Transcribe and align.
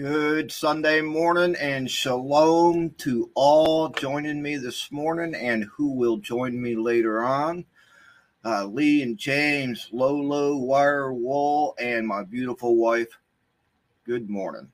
Good 0.00 0.50
Sunday 0.50 1.02
morning 1.02 1.54
and 1.60 1.90
shalom 1.90 2.88
to 3.00 3.30
all 3.34 3.90
joining 3.90 4.40
me 4.40 4.56
this 4.56 4.90
morning 4.90 5.34
and 5.34 5.64
who 5.64 5.92
will 5.92 6.16
join 6.16 6.58
me 6.58 6.74
later 6.74 7.22
on. 7.22 7.66
Uh, 8.42 8.64
Lee 8.64 9.02
and 9.02 9.18
James, 9.18 9.90
Lolo, 9.92 10.56
Wire 10.56 11.12
Wall, 11.12 11.74
and 11.78 12.08
my 12.08 12.22
beautiful 12.22 12.76
wife. 12.76 13.08
Good 14.06 14.30
morning. 14.30 14.72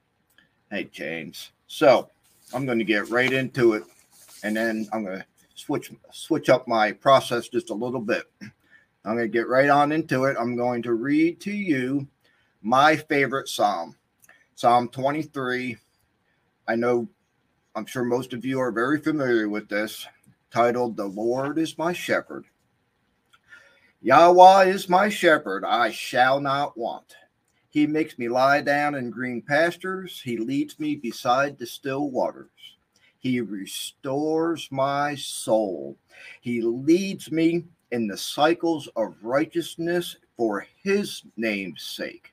Hey, 0.70 0.84
James. 0.92 1.50
So 1.66 2.08
I'm 2.54 2.64
going 2.64 2.78
to 2.78 2.84
get 2.84 3.10
right 3.10 3.32
into 3.32 3.72
it 3.72 3.82
and 4.44 4.56
then 4.56 4.86
I'm 4.92 5.04
going 5.04 5.18
to 5.18 5.26
switch 5.56 5.90
switch 6.12 6.48
up 6.48 6.68
my 6.68 6.92
process 6.92 7.48
just 7.48 7.70
a 7.70 7.74
little 7.74 8.00
bit. 8.00 8.30
I'm 9.04 9.16
going 9.16 9.18
to 9.18 9.26
get 9.26 9.48
right 9.48 9.70
on 9.70 9.90
into 9.90 10.26
it. 10.26 10.36
I'm 10.38 10.54
going 10.54 10.82
to 10.84 10.94
read 10.94 11.40
to 11.40 11.52
you 11.52 12.06
my 12.62 12.94
favorite 12.94 13.48
psalm, 13.48 13.96
Psalm 14.56 14.88
23. 14.88 15.76
I 16.66 16.76
know, 16.76 17.06
I'm 17.74 17.84
sure 17.84 18.04
most 18.04 18.32
of 18.32 18.42
you 18.42 18.58
are 18.58 18.72
very 18.72 18.98
familiar 18.98 19.50
with 19.50 19.68
this, 19.68 20.06
titled 20.50 20.96
The 20.96 21.04
Lord 21.04 21.58
is 21.58 21.76
My 21.76 21.92
Shepherd. 21.92 22.46
Yahweh 24.00 24.64
is 24.64 24.88
my 24.88 25.10
shepherd, 25.10 25.62
I 25.66 25.90
shall 25.90 26.40
not 26.40 26.74
want. 26.74 27.16
He 27.68 27.86
makes 27.86 28.18
me 28.18 28.30
lie 28.30 28.62
down 28.62 28.94
in 28.94 29.10
green 29.10 29.42
pastures, 29.42 30.22
He 30.22 30.38
leads 30.38 30.80
me 30.80 30.96
beside 30.96 31.58
the 31.58 31.66
still 31.66 32.10
waters. 32.10 32.48
He 33.18 33.42
restores 33.42 34.68
my 34.72 35.16
soul. 35.16 35.98
He 36.40 36.62
leads 36.62 37.30
me 37.30 37.64
in 37.90 38.06
the 38.06 38.16
cycles 38.16 38.88
of 38.96 39.16
righteousness 39.20 40.16
for 40.34 40.66
his 40.82 41.24
name's 41.36 41.82
sake. 41.82 42.32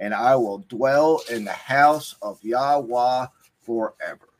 and 0.00 0.14
I 0.14 0.34
will 0.34 0.64
dwell 0.68 1.22
in 1.30 1.44
the 1.44 1.52
house 1.52 2.16
of 2.22 2.42
Yahweh 2.42 3.26
forever. 3.62 4.30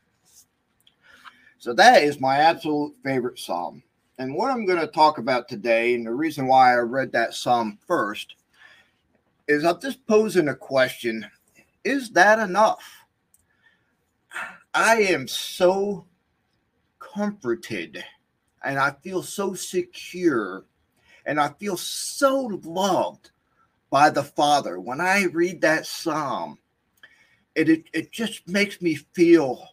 So 1.59 1.73
that 1.73 2.03
is 2.03 2.19
my 2.19 2.39
absolute 2.39 2.95
favorite 3.03 3.37
psalm. 3.37 3.83
And 4.17 4.35
what 4.35 4.51
I'm 4.51 4.65
going 4.65 4.79
to 4.79 4.87
talk 4.87 5.19
about 5.19 5.47
today, 5.47 5.93
and 5.93 6.05
the 6.05 6.13
reason 6.13 6.47
why 6.47 6.73
I 6.73 6.77
read 6.77 7.11
that 7.11 7.35
psalm 7.35 7.77
first, 7.87 8.35
is 9.47 9.63
I'm 9.63 9.79
just 9.79 10.05
posing 10.07 10.49
a 10.49 10.55
question 10.55 11.25
Is 11.83 12.09
that 12.11 12.39
enough? 12.39 12.83
I 14.73 15.01
am 15.01 15.27
so 15.27 16.05
comforted 16.99 18.03
and 18.63 18.79
I 18.79 18.91
feel 19.03 19.21
so 19.21 19.53
secure 19.53 20.65
and 21.25 21.39
I 21.39 21.49
feel 21.59 21.77
so 21.77 22.59
loved 22.63 23.31
by 23.91 24.09
the 24.09 24.23
Father. 24.23 24.79
When 24.79 24.99
I 24.99 25.25
read 25.25 25.61
that 25.61 25.85
psalm, 25.85 26.57
it, 27.53 27.69
it, 27.69 27.83
it 27.93 28.11
just 28.11 28.47
makes 28.47 28.81
me 28.81 28.95
feel 28.95 29.67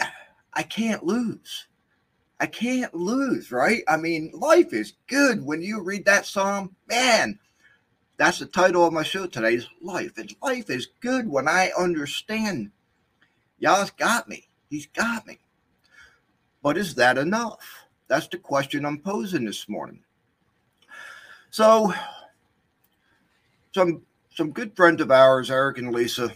I 0.52 0.64
can't 0.64 1.04
lose. 1.04 1.68
I 2.40 2.46
can't 2.46 2.92
lose, 2.92 3.52
right? 3.52 3.84
I 3.86 3.96
mean, 3.96 4.32
life 4.34 4.72
is 4.72 4.94
good 5.06 5.44
when 5.44 5.62
you 5.62 5.80
read 5.80 6.06
that 6.06 6.26
psalm. 6.26 6.74
Man, 6.88 7.38
that's 8.16 8.40
the 8.40 8.46
title 8.46 8.84
of 8.84 8.92
my 8.92 9.04
show 9.04 9.26
today 9.26 9.54
is 9.54 9.68
Life. 9.80 10.18
And 10.18 10.34
life 10.42 10.68
is 10.68 10.88
good 11.00 11.28
when 11.28 11.46
I 11.46 11.70
understand 11.78 12.72
Yah's 13.58 13.92
got 13.92 14.28
me. 14.28 14.48
He's 14.68 14.86
got 14.86 15.24
me. 15.24 15.38
But 16.62 16.76
is 16.76 16.96
that 16.96 17.16
enough? 17.16 17.64
That's 18.08 18.26
the 18.26 18.38
question 18.38 18.84
I'm 18.84 18.98
posing 18.98 19.44
this 19.44 19.68
morning. 19.68 20.02
So, 21.50 21.92
some 23.74 24.02
some 24.34 24.50
good 24.50 24.74
friends 24.74 25.00
of 25.02 25.10
ours, 25.10 25.50
Eric 25.50 25.78
and 25.78 25.92
Lisa, 25.92 26.30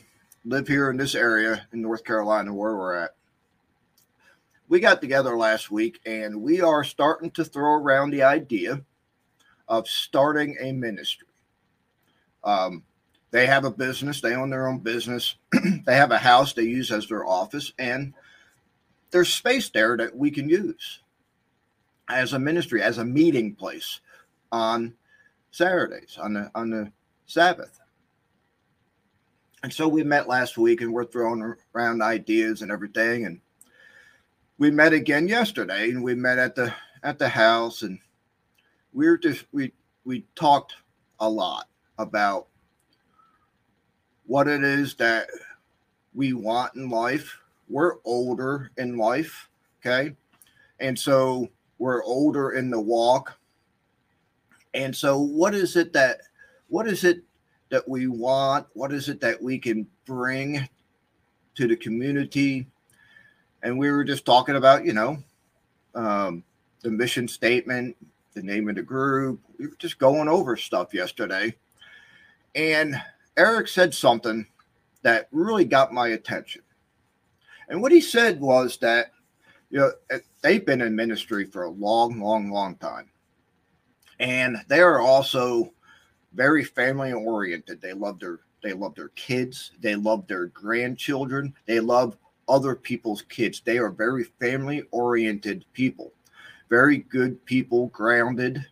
live 0.45 0.69
here 0.69 0.91
in 0.91 0.97
this 0.97 1.15
area 1.15 1.67
in 1.73 1.81
North 1.81 2.05
Carolina 2.05 2.53
where 2.53 2.77
we're 2.77 2.95
at. 2.95 3.15
We 4.69 4.81
got 4.81 5.01
together 5.01 5.37
last 5.37 5.71
week 5.71 6.01
and 6.05 6.43
we 6.43 6.61
are 6.61 6.85
starting 6.85 7.31
to 7.33 7.45
throw 7.45 7.75
around 7.75 8.11
the 8.11 8.23
idea 8.23 8.83
of 9.69 9.89
starting 9.89 10.57
a 10.61 10.73
ministry. 10.73 11.29
Um, 12.45 12.83
they 13.31 13.47
have 13.47 13.65
a 13.65 13.71
business, 13.71 14.21
they 14.21 14.35
own 14.35 14.51
their 14.51 14.69
own 14.69 14.79
business, 14.79 15.37
they 15.87 15.97
have 15.97 16.11
a 16.11 16.19
house 16.19 16.53
they 16.53 16.63
use 16.63 16.91
as 16.91 17.09
their 17.09 17.27
office, 17.27 17.73
and 17.79 18.13
there's 19.11 19.33
space 19.33 19.69
there 19.71 19.97
that 19.97 20.17
we 20.17 20.31
can 20.31 20.49
use 20.49 21.01
as 22.09 22.35
a 22.35 22.39
ministry, 22.39 22.83
as 22.83 22.99
a 22.99 23.05
meeting 23.05 23.55
place 23.55 24.01
on 24.53 24.95
Saturdays, 25.51 26.19
on 26.21 26.35
the 26.35 26.51
on 26.55 26.71
the 26.71 26.93
Sabbath. 27.27 27.81
And 29.63 29.73
so 29.73 29.89
we 29.89 30.05
met 30.05 30.29
last 30.29 30.57
week 30.57 30.81
and 30.81 30.93
we're 30.93 31.05
throwing 31.05 31.55
around 31.75 32.03
ideas 32.03 32.63
and 32.63 32.71
everything. 32.71 33.27
And 33.27 33.41
we 34.59 34.71
met 34.71 34.93
again 34.93 35.29
yesterday 35.29 35.91
and 35.91 36.03
we 36.03 36.15
met 36.15 36.39
at 36.39 36.55
the 36.55 36.73
at 37.03 37.19
the 37.19 37.29
house 37.29 37.83
and 37.83 37.99
we 38.93 39.07
were 39.07 39.19
just 39.19 39.45
we 39.53 39.73
we 40.05 40.25
talked 40.35 40.75
a 41.21 41.29
lot 41.29 41.69
about 41.99 42.47
what 44.27 44.49
it 44.49 44.63
is 44.63 44.95
that 44.95 45.29
we 46.15 46.33
want 46.33 46.75
in 46.75 46.89
life 46.89 47.41
we're 47.69 47.95
older 48.05 48.71
in 48.77 48.97
life, 48.97 49.49
okay? 49.81 50.15
And 50.81 50.99
so 50.99 51.49
we're 51.79 52.05
older 52.05 52.53
in 52.53 52.71
the 52.71 52.81
walk. 52.81 53.39
And 54.75 54.95
so 54.95 55.19
what 55.19 55.55
is 55.55 55.77
it 55.77 55.93
that 55.95 56.21
what 56.69 56.89
is 56.89 57.05
it 57.05 57.23
that 57.71 57.89
we 57.89 58.07
want? 58.07 58.67
What 58.75 58.93
is 58.93 59.09
it 59.09 59.21
that 59.21 59.43
we 59.43 59.59
can 59.59 59.87
bring 60.05 60.69
to 61.55 61.67
the 61.67 61.77
community? 61.77 62.67
And 63.63 63.79
we 63.79 63.91
were 63.91 64.05
just 64.05 64.25
talking 64.25 64.57
about, 64.57 64.85
you 64.85 64.93
know, 64.93 65.19
um, 65.95 66.45
the 66.83 66.91
mission 66.91 67.27
statement, 67.27 67.97
the 68.35 68.43
name 68.43 68.69
of 68.69 68.77
the 68.77 68.83
group. 68.83 69.41
We 69.59 69.67
were 69.67 69.77
just 69.79 69.99
going 69.99 70.29
over 70.29 70.57
stuff 70.57 70.95
yesterday. 70.95 71.55
And 72.55 73.01
Eric 73.37 73.69
said 73.69 73.95
something 73.95 74.47
that 75.03 75.29
really 75.33 75.65
got 75.65 75.93
my 75.93 76.09
attention. 76.09 76.63
And 77.69 77.83
what 77.83 77.93
he 77.93 78.01
said 78.01 78.41
was 78.41 78.77
that, 78.79 79.13
you 79.71 79.79
know, 79.79 79.93
eh, 80.11 80.19
they've 80.43 80.65
been 80.65 80.81
in 80.81 80.95
ministry 80.95 81.45
for 81.45 81.65
a 81.65 81.71
long, 81.71 82.21
long, 82.21 82.51
long 82.51 82.77
time. 82.77 83.11
And 84.21 84.59
they 84.69 84.81
are 84.81 85.01
also 85.01 85.73
very 86.37 86.63
family 86.63 87.13
oriented. 87.13 87.81
They 87.81 87.93
love 87.93 88.21
their 88.21 88.41
they 88.63 88.73
love 88.73 88.95
their 88.95 89.11
kids, 89.11 89.73
they 89.81 89.95
love 89.95 90.27
their 90.27 90.47
grandchildren, 90.47 91.55
they 91.67 91.79
love 91.79 92.17
other 92.49 92.75
people's 92.75 93.23
kids. 93.23 93.61
They 93.65 93.79
are 93.79 93.91
very 93.91 94.25
family 94.25 94.85
oriented 94.91 95.65
people. 95.73 96.13
Very 96.69 96.99
good 96.99 97.45
people, 97.45 97.89
grounded. 97.89 98.65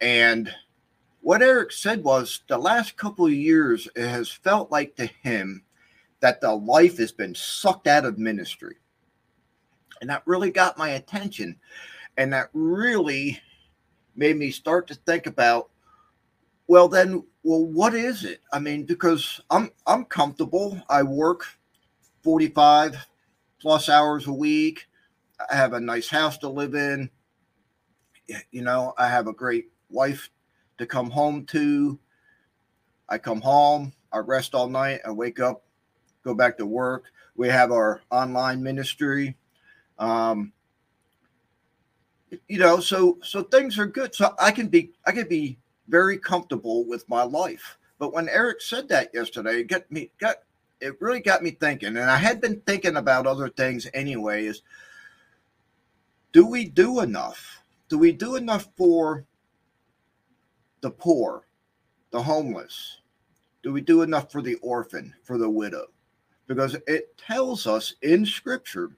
And 0.00 0.52
what 1.20 1.42
Eric 1.42 1.72
said 1.72 2.04
was 2.04 2.42
the 2.48 2.58
last 2.58 2.96
couple 2.96 3.26
of 3.26 3.32
years 3.32 3.88
it 3.96 4.06
has 4.06 4.30
felt 4.30 4.70
like 4.70 4.94
to 4.96 5.06
him 5.06 5.62
that 6.20 6.40
the 6.40 6.52
life 6.52 6.98
has 6.98 7.12
been 7.12 7.34
sucked 7.34 7.86
out 7.86 8.04
of 8.04 8.18
ministry. 8.18 8.76
And 10.00 10.10
that 10.10 10.22
really 10.26 10.50
got 10.50 10.78
my 10.78 10.90
attention. 10.90 11.56
And 12.16 12.32
that 12.32 12.50
really 12.52 13.40
made 14.16 14.36
me 14.36 14.50
start 14.50 14.86
to 14.88 14.94
think 14.94 15.26
about 15.26 15.70
well 16.66 16.88
then 16.88 17.22
well 17.42 17.64
what 17.66 17.94
is 17.94 18.24
it 18.24 18.40
i 18.52 18.58
mean 18.58 18.84
because 18.84 19.40
i'm 19.50 19.70
i'm 19.86 20.04
comfortable 20.04 20.80
i 20.88 21.02
work 21.02 21.44
45 22.22 22.96
plus 23.60 23.88
hours 23.88 24.26
a 24.26 24.32
week 24.32 24.86
i 25.50 25.54
have 25.54 25.72
a 25.72 25.80
nice 25.80 26.08
house 26.08 26.38
to 26.38 26.48
live 26.48 26.74
in 26.74 27.10
you 28.50 28.62
know 28.62 28.94
i 28.98 29.08
have 29.08 29.26
a 29.26 29.32
great 29.32 29.68
wife 29.90 30.30
to 30.78 30.86
come 30.86 31.10
home 31.10 31.44
to 31.44 31.98
i 33.08 33.18
come 33.18 33.40
home 33.40 33.92
i 34.12 34.18
rest 34.18 34.54
all 34.54 34.68
night 34.68 35.00
i 35.06 35.10
wake 35.10 35.40
up 35.40 35.64
go 36.24 36.34
back 36.34 36.56
to 36.58 36.66
work. 36.66 37.12
We 37.36 37.48
have 37.48 37.70
our 37.70 38.00
online 38.10 38.62
ministry. 38.62 39.36
Um, 39.98 40.52
you 42.48 42.58
know, 42.58 42.80
so 42.80 43.18
so 43.22 43.42
things 43.42 43.78
are 43.78 43.86
good. 43.86 44.14
So 44.14 44.34
I 44.40 44.50
can 44.50 44.68
be 44.68 44.92
I 45.06 45.12
can 45.12 45.28
be 45.28 45.58
very 45.88 46.18
comfortable 46.18 46.84
with 46.86 47.08
my 47.08 47.22
life. 47.22 47.78
But 47.98 48.12
when 48.12 48.28
Eric 48.28 48.60
said 48.60 48.88
that 48.88 49.10
yesterday, 49.14 49.60
it 49.60 49.68
got 49.68 49.90
me 49.90 50.10
got 50.18 50.36
it 50.80 51.00
really 51.00 51.20
got 51.20 51.42
me 51.42 51.50
thinking, 51.52 51.96
and 51.96 52.10
I 52.10 52.16
had 52.16 52.40
been 52.40 52.60
thinking 52.66 52.96
about 52.96 53.26
other 53.26 53.48
things 53.48 53.86
anyway. 53.94 54.46
Is 54.46 54.62
do 56.32 56.46
we 56.46 56.66
do 56.66 57.00
enough? 57.00 57.62
Do 57.88 57.98
we 57.98 58.12
do 58.12 58.36
enough 58.36 58.68
for 58.76 59.24
the 60.80 60.90
poor, 60.90 61.46
the 62.10 62.22
homeless? 62.22 62.98
Do 63.62 63.72
we 63.72 63.80
do 63.80 64.02
enough 64.02 64.30
for 64.30 64.42
the 64.42 64.56
orphan, 64.56 65.14
for 65.22 65.38
the 65.38 65.48
widow? 65.48 65.86
Because 66.46 66.76
it 66.86 67.16
tells 67.16 67.66
us 67.66 67.94
in 68.02 68.26
Scripture 68.26 68.90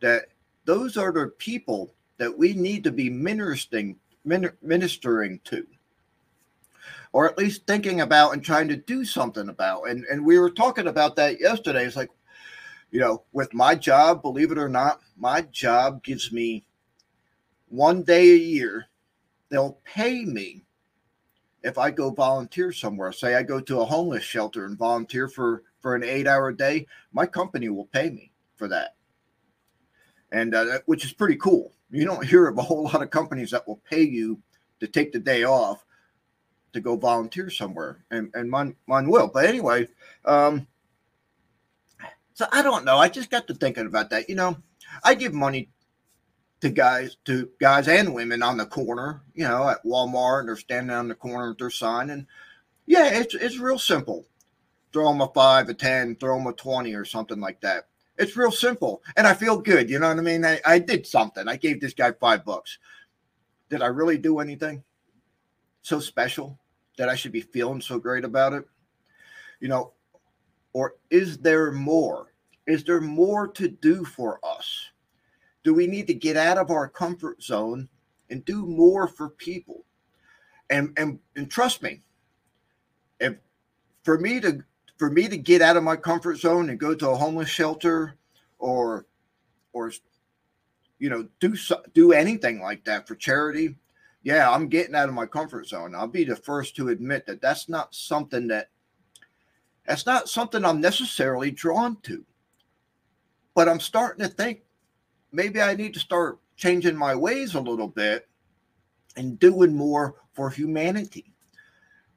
that 0.00 0.26
those 0.64 0.96
are 0.96 1.12
the 1.12 1.28
people 1.38 1.94
that 2.18 2.36
we 2.36 2.52
need 2.52 2.84
to 2.84 2.92
be 2.92 3.10
ministering 3.10 3.96
ministering 4.62 5.40
to 5.44 5.66
or 7.12 7.28
at 7.28 7.38
least 7.38 7.66
thinking 7.66 8.00
about 8.00 8.32
and 8.32 8.44
trying 8.44 8.68
to 8.68 8.76
do 8.76 9.04
something 9.04 9.48
about. 9.48 9.88
And 9.88 10.04
and 10.06 10.24
we 10.24 10.38
were 10.38 10.50
talking 10.50 10.86
about 10.86 11.16
that 11.16 11.40
yesterday. 11.40 11.84
It's 11.84 11.96
like 11.96 12.10
you 12.90 13.00
know 13.00 13.24
with 13.32 13.52
my 13.54 13.74
job 13.74 14.22
believe 14.22 14.50
it 14.50 14.58
or 14.58 14.68
not 14.68 15.00
my 15.16 15.42
job 15.42 16.02
gives 16.02 16.32
me 16.32 16.64
one 17.68 18.02
day 18.02 18.30
a 18.30 18.36
year. 18.36 18.86
They'll 19.48 19.78
pay 19.84 20.24
me 20.24 20.64
if 21.62 21.76
i 21.76 21.90
go 21.90 22.10
volunteer 22.10 22.72
somewhere. 22.72 23.12
Say 23.12 23.34
i 23.34 23.42
go 23.42 23.60
to 23.60 23.80
a 23.80 23.84
homeless 23.84 24.24
shelter 24.24 24.66
and 24.66 24.78
volunteer 24.78 25.28
for 25.28 25.62
for 25.80 25.94
an 25.94 26.04
eight 26.04 26.26
hour 26.26 26.52
day 26.52 26.86
my 27.12 27.26
company 27.26 27.68
will 27.68 27.86
pay 27.86 28.10
me 28.10 28.30
for 28.56 28.68
that. 28.68 28.94
And 30.32 30.54
uh, 30.54 30.78
which 30.86 31.04
is 31.04 31.12
pretty 31.12 31.36
cool. 31.36 31.72
You 31.90 32.04
don't 32.04 32.24
hear 32.32 32.46
of 32.46 32.58
a 32.58 32.62
whole 32.62 32.84
lot 32.84 33.02
of 33.02 33.10
companies 33.10 33.50
that 33.50 33.66
will 33.66 33.80
pay 33.90 34.02
you 34.02 34.40
to 34.78 34.86
take 34.86 35.12
the 35.12 35.18
day 35.18 35.42
off 35.44 35.84
to 36.72 36.80
go 36.80 36.96
volunteer 36.96 37.50
somewhere, 37.50 38.04
and 38.10 38.30
and 38.34 38.50
mine 38.50 38.76
mine 38.86 39.08
will. 39.08 39.28
But 39.28 39.46
anyway, 39.46 39.88
um, 40.24 40.66
so 42.34 42.46
I 42.52 42.62
don't 42.62 42.84
know. 42.84 42.98
I 42.98 43.08
just 43.08 43.30
got 43.30 43.46
to 43.48 43.54
thinking 43.54 43.86
about 43.86 44.10
that. 44.10 44.28
You 44.28 44.34
know, 44.34 44.56
I 45.04 45.14
give 45.14 45.34
money 45.34 45.70
to 46.60 46.70
guys 46.70 47.16
to 47.24 47.50
guys 47.60 47.88
and 47.88 48.14
women 48.14 48.42
on 48.42 48.56
the 48.56 48.66
corner. 48.66 49.22
You 49.34 49.48
know, 49.48 49.68
at 49.68 49.84
Walmart, 49.84 50.40
and 50.40 50.48
they're 50.48 50.56
standing 50.56 50.94
on 50.94 51.08
the 51.08 51.14
corner 51.14 51.48
with 51.48 51.58
their 51.58 51.70
sign, 51.70 52.10
and 52.10 52.26
yeah, 52.86 53.06
it's 53.06 53.34
it's 53.34 53.58
real 53.58 53.78
simple. 53.78 54.26
Throw 54.92 55.08
them 55.08 55.20
a 55.20 55.28
five, 55.28 55.68
a 55.68 55.74
ten, 55.74 56.16
throw 56.16 56.36
them 56.36 56.46
a 56.46 56.52
twenty, 56.52 56.94
or 56.94 57.04
something 57.04 57.40
like 57.40 57.60
that. 57.60 57.86
It's 58.18 58.36
real 58.36 58.52
simple. 58.52 59.02
And 59.16 59.26
I 59.26 59.32
feel 59.32 59.58
good. 59.58 59.88
You 59.88 59.98
know 59.98 60.08
what 60.08 60.18
I 60.18 60.20
mean? 60.20 60.44
I, 60.44 60.60
I 60.66 60.78
did 60.78 61.06
something. 61.06 61.48
I 61.48 61.56
gave 61.56 61.80
this 61.80 61.94
guy 61.94 62.12
five 62.12 62.44
bucks. 62.44 62.78
Did 63.70 63.80
I 63.80 63.86
really 63.86 64.18
do 64.18 64.40
anything 64.40 64.82
so 65.82 66.00
special 66.00 66.58
that 67.00 67.08
I 67.08 67.14
should 67.14 67.32
be 67.32 67.40
feeling 67.40 67.80
so 67.80 67.98
great 67.98 68.26
about 68.26 68.52
it? 68.52 68.66
You 69.58 69.68
know, 69.68 69.92
or 70.74 70.96
is 71.08 71.38
there 71.38 71.72
more? 71.72 72.34
Is 72.66 72.84
there 72.84 73.00
more 73.00 73.48
to 73.48 73.68
do 73.68 74.04
for 74.04 74.38
us? 74.44 74.90
Do 75.64 75.72
we 75.72 75.86
need 75.86 76.06
to 76.08 76.14
get 76.14 76.36
out 76.36 76.58
of 76.58 76.70
our 76.70 76.90
comfort 76.90 77.42
zone 77.42 77.88
and 78.28 78.44
do 78.44 78.66
more 78.66 79.08
for 79.08 79.30
people? 79.30 79.86
And 80.68 80.92
and 80.98 81.18
and 81.36 81.50
trust 81.50 81.82
me, 81.82 82.02
if 83.18 83.36
for 84.04 84.18
me 84.18 84.38
to 84.40 84.62
for 84.98 85.08
me 85.08 85.26
to 85.26 85.38
get 85.38 85.62
out 85.62 85.78
of 85.78 85.82
my 85.82 85.96
comfort 85.96 86.36
zone 86.36 86.68
and 86.68 86.78
go 86.78 86.94
to 86.94 87.08
a 87.08 87.16
homeless 87.16 87.48
shelter 87.48 88.14
or 88.58 89.06
or 89.72 89.90
you 90.98 91.08
know 91.08 91.26
do 91.40 91.56
do 91.94 92.12
anything 92.12 92.60
like 92.60 92.84
that 92.84 93.08
for 93.08 93.14
charity 93.14 93.74
yeah 94.22 94.50
i'm 94.50 94.68
getting 94.68 94.94
out 94.94 95.08
of 95.08 95.14
my 95.14 95.26
comfort 95.26 95.66
zone. 95.66 95.94
I'll 95.94 96.06
be 96.06 96.24
the 96.24 96.36
first 96.36 96.76
to 96.76 96.88
admit 96.88 97.26
that 97.26 97.40
that's 97.40 97.68
not 97.68 97.94
something 97.94 98.46
that 98.48 98.70
that's 99.86 100.06
not 100.06 100.28
something 100.28 100.64
i'm 100.64 100.80
necessarily 100.80 101.50
drawn 101.50 101.96
to. 102.02 102.24
But 103.54 103.68
i'm 103.68 103.80
starting 103.80 104.24
to 104.24 104.32
think 104.32 104.62
maybe 105.32 105.60
i 105.60 105.74
need 105.74 105.94
to 105.94 106.00
start 106.00 106.38
changing 106.56 106.96
my 106.96 107.14
ways 107.14 107.54
a 107.54 107.60
little 107.60 107.88
bit 107.88 108.28
and 109.16 109.38
doing 109.38 109.74
more 109.74 110.16
for 110.32 110.50
humanity. 110.50 111.32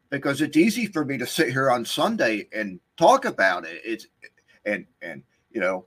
Because 0.09 0.41
it's 0.41 0.57
easy 0.57 0.85
for 0.85 1.03
me 1.03 1.17
to 1.17 1.25
sit 1.25 1.49
here 1.49 1.71
on 1.71 1.85
Sunday 1.85 2.47
and 2.53 2.79
talk 2.97 3.25
about 3.25 3.65
it. 3.65 3.81
It's 3.83 4.05
and 4.65 4.85
and 5.01 5.23
you 5.51 5.59
know 5.59 5.85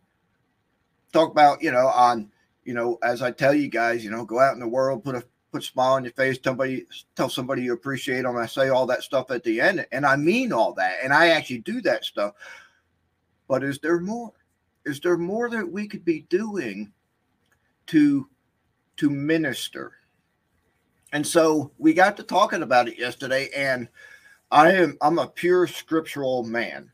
talk 1.12 1.31
about 1.31 1.62
you 1.62 1.71
know 1.71 1.87
on 1.87 2.31
you 2.65 2.75
know 2.75 2.99
as 3.05 3.23
I 3.23 3.31
tell 3.31 3.55
you 3.55 3.69
guys 3.69 4.05
you 4.05 4.11
know 4.11 4.25
go 4.25 4.41
out 4.41 4.55
in 4.55 4.61
the 4.61 4.67
world 4.67 5.05
put 5.05 5.15
a 5.15 5.25
put 5.53 5.63
a 5.63 5.67
smile 5.67 5.95
on 5.95 6.05
your 6.05 6.13
face 6.13 6.39
somebody 6.43 6.87
tell 7.15 7.29
somebody 7.29 7.63
you 7.63 7.73
appreciate 7.73 8.23
them 8.23 8.37
I 8.37 8.47
say 8.47 8.69
all 8.69 8.87
that 8.87 9.03
stuff 9.03 9.31
at 9.31 9.45
the 9.45 9.61
end 9.61 9.87
and 9.93 10.05
I 10.05 10.17
mean 10.17 10.53
all 10.53 10.73
that 10.75 10.99
and 11.03 11.13
I 11.13 11.29
actually 11.29 11.59
do 11.59 11.81
that 11.83 12.05
stuff. 12.05 12.35
But 13.49 13.63
is 13.63 13.79
there 13.79 14.01
more 14.01 14.33
is 14.85 15.01
there 15.01 15.17
more 15.17 15.51
that 15.51 15.71
we 15.71 15.89
could 15.89 16.05
be 16.05 16.27
doing 16.29 16.93
to 17.89 18.29
to 18.97 19.11
minister? 19.11 19.93
And 21.13 21.27
so 21.27 21.71
we 21.79 21.95
got 21.95 22.17
to 22.17 22.23
talking 22.23 22.63
about 22.63 22.89
it 22.89 22.99
yesterday 22.99 23.49
and 23.55 23.89
I 24.51 24.73
am 24.73 24.97
I'm 25.01 25.19
a 25.19 25.29
pure 25.29 25.67
scriptural 25.67 26.45
man. 26.45 26.91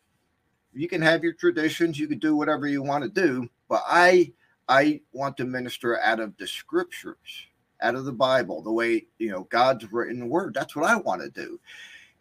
You 0.75 0.89
can 0.89 1.03
have 1.03 1.23
your 1.23 1.35
traditions, 1.35 1.99
you 1.99 2.07
can 2.07 2.19
do 2.19 2.35
whatever 2.35 2.67
you 2.67 2.83
want 2.83 3.05
to 3.05 3.11
do, 3.11 3.49
but 3.69 3.83
I 3.87 4.33
I 4.69 5.01
want 5.13 5.37
to 5.39 5.45
minister 5.45 6.01
out 6.01 6.21
of 6.21 6.37
the 6.39 6.47
scriptures, 6.47 7.47
out 7.83 7.95
of 7.95 8.05
the 8.05 8.13
Bible, 8.13 8.63
the 8.63 8.73
way 8.73 9.07
you 9.19 9.31
know 9.31 9.45
God's 9.45 9.91
written 9.93 10.29
word. 10.29 10.55
That's 10.55 10.77
what 10.77 10.89
I 10.89 10.97
want 10.97 11.23
to 11.23 11.31
do. 11.31 11.61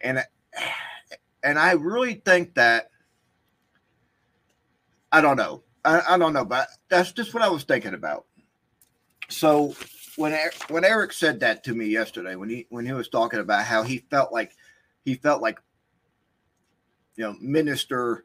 And 0.00 0.22
and 1.42 1.58
I 1.58 1.72
really 1.72 2.14
think 2.14 2.54
that 2.54 2.90
I 5.10 5.20
don't 5.20 5.36
know. 5.36 5.62
I, 5.84 6.02
I 6.10 6.18
don't 6.18 6.32
know, 6.32 6.44
but 6.44 6.68
that's 6.88 7.12
just 7.12 7.34
what 7.34 7.42
I 7.42 7.48
was 7.48 7.64
thinking 7.64 7.94
about. 7.94 8.26
So 9.28 9.74
when 10.16 10.38
when 10.68 10.84
Eric 10.84 11.12
said 11.12 11.40
that 11.40 11.64
to 11.64 11.74
me 11.74 11.86
yesterday, 11.86 12.36
when 12.36 12.48
he 12.48 12.66
when 12.70 12.86
he 12.86 12.92
was 12.92 13.08
talking 13.08 13.40
about 13.40 13.64
how 13.64 13.82
he 13.82 13.98
felt 14.10 14.32
like 14.32 14.52
he 15.04 15.14
felt 15.14 15.42
like 15.42 15.58
you 17.16 17.24
know 17.24 17.36
minister 17.40 18.24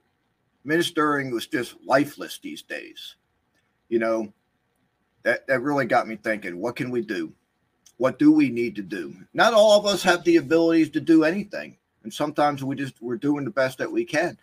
ministering 0.63 1.31
was 1.31 1.47
just 1.47 1.75
lifeless 1.85 2.39
these 2.41 2.61
days 2.61 3.15
you 3.89 3.99
know 3.99 4.31
that 5.27 5.45
that 5.47 5.61
really 5.61 5.85
got 5.85 6.07
me 6.07 6.15
thinking 6.15 6.57
what 6.57 6.77
can 6.77 6.89
we 6.89 7.01
do? 7.01 7.33
What 7.97 8.17
do 8.17 8.31
we 8.31 8.49
need 8.49 8.77
to 8.77 8.81
do? 8.81 9.13
Not 9.33 9.53
all 9.53 9.77
of 9.77 9.85
us 9.85 10.01
have 10.03 10.23
the 10.23 10.37
abilities 10.37 10.89
to 10.91 11.01
do 11.01 11.25
anything 11.25 11.75
and 12.03 12.13
sometimes 12.13 12.63
we 12.63 12.73
just 12.73 13.01
we're 13.01 13.17
doing 13.17 13.43
the 13.43 13.51
best 13.51 13.79
that 13.79 13.91
we 13.91 14.05
can. 14.05 14.37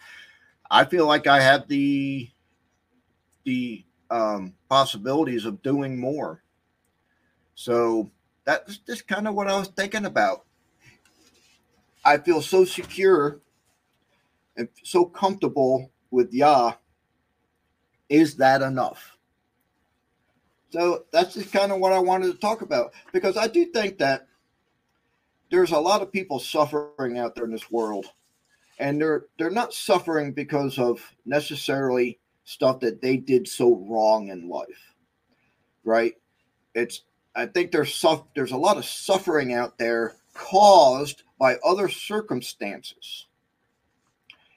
I 0.71 0.85
feel 0.85 1.07
like 1.07 1.27
i 1.27 1.41
have 1.41 1.67
the 1.67 2.29
the 3.45 3.83
um, 4.11 4.53
possibilities 4.69 5.47
of 5.47 5.63
doing 5.63 5.99
more. 5.99 6.43
So 7.55 8.11
that's 8.45 8.77
just 8.77 9.09
kind 9.09 9.27
of 9.27 9.35
what 9.35 9.49
i 9.49 9.59
was 9.59 9.69
thinking 9.69 10.05
about. 10.05 10.45
I 12.05 12.19
feel 12.19 12.43
so 12.43 12.67
secure 12.67 13.41
and 14.59 14.69
so 14.83 15.07
comfortable 15.07 15.91
with 16.11 16.35
Yah. 16.35 16.75
Is 18.11 18.37
that 18.37 18.61
enough? 18.61 19.14
So 20.75 21.05
that's 21.13 21.35
just 21.35 21.53
kind 21.53 21.71
of 21.71 21.79
what 21.79 21.93
I 21.93 22.01
wanted 22.01 22.33
to 22.33 22.39
talk 22.39 22.61
about 22.61 22.95
because 23.13 23.37
I 23.37 23.47
do 23.47 23.67
think 23.67 23.97
that 23.99 24.27
there's 25.49 25.71
a 25.71 25.79
lot 25.79 26.03
of 26.03 26.11
people 26.11 26.41
suffering 26.41 27.17
out 27.17 27.37
there 27.37 27.45
in 27.45 27.53
this 27.53 27.71
world, 27.71 28.07
and 28.81 29.01
they're 29.01 29.27
they're 29.39 29.51
not 29.51 29.73
suffering 29.73 30.33
because 30.33 30.77
of 30.81 31.01
necessarily 31.25 32.19
stuff 32.43 32.81
that 32.81 33.01
they 33.01 33.17
did 33.17 33.47
so 33.47 33.87
wrong 33.89 34.31
in 34.31 34.49
life, 34.49 34.97
right? 35.85 36.15
It's 36.75 37.03
I 37.37 37.47
think 37.47 37.71
there's 37.71 37.95
suff- 37.95 38.27
there's 38.35 38.51
a 38.51 38.57
lot 38.57 38.77
of 38.77 38.85
suffering 38.85 39.55
out 39.55 39.79
there 39.79 40.17
caused 40.35 41.23
by 41.39 41.55
other 41.65 41.89
circumstances. 41.89 43.27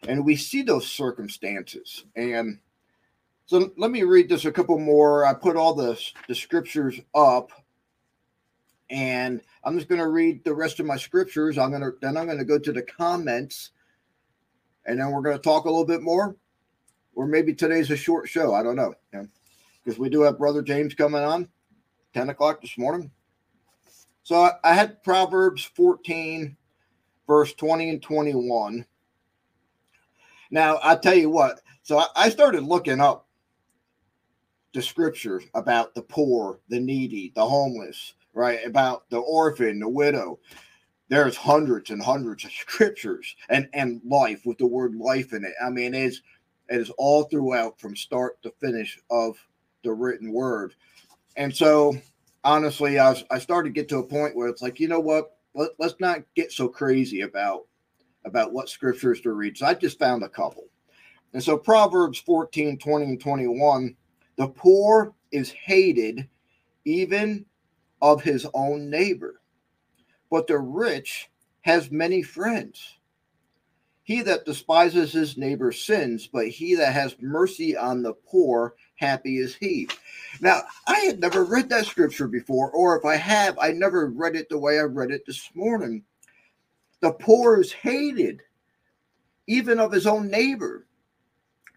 And 0.08 0.26
we 0.26 0.36
see 0.36 0.64
those 0.64 0.90
circumstances. 0.90 2.06
And 2.16 2.58
so 3.48 3.72
let 3.78 3.92
me 3.92 4.04
read 4.04 4.28
this 4.28 4.44
a 4.44 4.52
couple 4.52 4.78
more. 4.78 5.26
I 5.26 5.34
put 5.34 5.56
all 5.56 5.74
the, 5.74 5.98
the 6.28 6.36
scriptures 6.36 7.00
up. 7.16 7.52
And 8.90 9.42
I'm 9.64 9.78
just 9.78 9.88
going 9.88 10.02
to 10.02 10.10
read 10.10 10.44
the 10.44 10.54
rest 10.54 10.82
of 10.82 10.86
my 10.86 10.98
scriptures. 10.98 11.58
I'm 11.58 11.72
going 11.72 11.82
to 11.82 11.94
then 12.02 12.18
I'm 12.18 12.26
going 12.26 12.38
to 12.38 12.46
go 12.46 12.60
to 12.60 12.72
the 12.74 12.82
comments 12.82 13.72
and 14.86 15.00
then 15.00 15.12
we're 15.12 15.22
going 15.22 15.36
to 15.36 15.42
talk 15.42 15.64
a 15.66 15.70
little 15.70 15.86
bit 15.86 16.02
more. 16.02 16.36
Or 17.16 17.26
maybe 17.26 17.54
today's 17.54 17.90
a 17.90 17.96
short 17.96 18.28
show. 18.28 18.54
I 18.54 18.64
don't 18.64 18.76
know. 18.76 18.94
Because 19.12 19.98
we 19.98 20.10
do 20.10 20.22
have 20.22 20.38
Brother 20.38 20.62
James 20.62 20.94
coming 20.94 21.24
on 21.24 21.48
10 22.14 22.30
o'clock 22.30 22.62
this 22.62 22.78
morning. 22.78 23.10
So 24.24 24.50
I 24.62 24.74
had 24.74 25.02
Proverbs 25.04 25.64
14, 25.64 26.56
verse 27.26 27.54
20 27.54 27.90
and 27.92 28.02
21. 28.02 28.86
Now, 30.52 30.80
I 30.84 30.96
tell 30.96 31.16
you 31.16 31.30
what, 31.30 31.62
so 31.82 32.04
I 32.16 32.30
started 32.30 32.64
looking 32.64 33.00
up 33.00 33.27
the 34.74 34.82
scriptures 34.82 35.44
about 35.54 35.96
the 35.96 36.02
poor, 36.02 36.60
the 36.70 36.80
needy, 36.80 37.32
the 37.36 37.46
homeless, 37.46 38.14
right? 38.34 38.60
About 38.66 39.10
the 39.10 39.18
orphan, 39.18 39.80
the 39.80 39.90
widow. 39.90 40.40
there's 41.10 41.38
hundreds 41.38 41.90
and 41.90 42.02
hundreds 42.02 42.44
of 42.46 42.52
scriptures 42.52 43.36
and 43.50 43.70
and 43.74 44.02
life 44.06 44.42
with 44.46 44.58
the 44.58 44.68
word 44.68 44.96
life 44.96 45.34
in 45.34 45.44
it. 45.46 45.54
I 45.64 45.70
mean, 45.70 45.94
it's 45.94 46.22
it 46.70 46.82
is 46.82 46.90
all 46.98 47.24
throughout 47.24 47.80
from 47.80 47.96
start 47.96 48.42
to 48.44 48.54
finish 48.60 49.00
of 49.10 49.38
the 49.84 49.94
written 49.94 50.34
word. 50.34 50.74
And 51.38 51.56
so 51.56 51.96
honestly, 52.44 53.00
I 53.00 53.10
was, 53.10 53.24
I 53.32 53.40
started 53.40 53.70
to 53.70 53.74
get 53.74 53.88
to 53.90 54.00
a 54.00 54.04
point 54.04 54.36
where 54.36 54.48
it's 54.48 54.62
like, 54.62 54.80
you 54.80 54.88
know 54.88 55.00
what? 55.00 55.38
Let, 55.54 55.72
let's 55.80 55.96
not 56.00 56.24
get 56.36 56.52
so 56.52 56.68
crazy 56.68 57.22
about 57.22 57.68
about 58.26 58.52
what 58.52 58.68
scriptures 58.68 59.22
to 59.22 59.32
read. 59.32 59.58
So 59.58 59.66
I 59.66 59.74
just 59.74 59.98
found 59.98 60.24
a 60.24 60.30
couple. 60.30 60.66
And 61.34 61.42
so 61.42 61.58
Proverbs 61.58 62.20
14, 62.20 62.78
20, 62.78 63.06
and 63.06 63.22
21, 63.22 63.96
the 64.38 64.48
poor 64.48 65.14
is 65.32 65.52
hated 65.52 66.28
even 66.86 67.46
of 68.02 68.22
his 68.22 68.48
own 68.54 68.90
neighbor, 68.90 69.42
but 70.32 70.48
the 70.48 70.58
rich 70.58 71.30
has 71.62 71.92
many 71.92 72.22
friends. 72.22 72.98
He 74.04 74.22
that 74.22 74.46
despises 74.46 75.12
his 75.12 75.38
neighbor 75.38 75.74
sins, 75.74 76.30
but 76.32 76.48
he 76.48 76.76
that 76.76 76.94
has 76.94 77.18
mercy 77.20 77.76
on 77.76 78.02
the 78.02 78.14
poor, 78.14 78.76
happy 78.96 79.38
is 79.38 79.56
he. 79.56 79.90
Now, 80.40 80.62
I 80.88 81.00
had 81.00 81.20
never 81.20 81.44
read 81.44 81.68
that 81.70 81.88
scripture 81.88 82.30
before, 82.30 82.72
or 82.72 82.98
if 82.98 83.04
I 83.04 83.18
have, 83.18 83.60
I 83.60 83.72
never 83.72 84.08
read 84.08 84.38
it 84.38 84.48
the 84.48 84.58
way 84.58 84.80
I 84.80 84.84
read 84.84 85.12
it 85.12 85.26
this 85.26 85.50
morning. 85.56 86.04
The 87.02 87.12
poor 87.12 87.60
is 87.60 87.74
hated, 87.74 88.42
even 89.48 89.78
of 89.78 89.92
his 89.92 90.08
own 90.08 90.30
neighbor, 90.30 90.88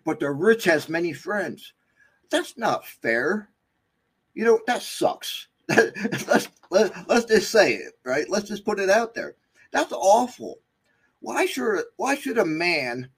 but 0.05 0.21
the 0.21 0.31
rich 0.31 0.65
has 0.65 0.89
many 0.89 1.13
friends. 1.13 1.73
That's 2.31 2.57
not 2.57 2.87
fair. 2.87 3.51
You 4.35 4.45
know, 4.45 4.61
that 4.67 4.83
sucks. 4.83 5.49
let's, 5.69 6.49
let, 6.71 7.09
let's 7.09 7.27
just 7.27 7.51
say 7.51 7.75
it, 7.75 7.95
right? 8.05 8.29
Let's 8.29 8.49
just 8.49 8.65
put 8.65 8.81
it 8.81 8.91
out 8.91 9.15
there. 9.15 9.37
That's 9.73 9.93
awful. 9.93 10.61
Why 11.21 11.47
should 11.47 11.85
why 11.97 12.15
should 12.15 12.39
a 12.39 12.47
man 12.47 13.11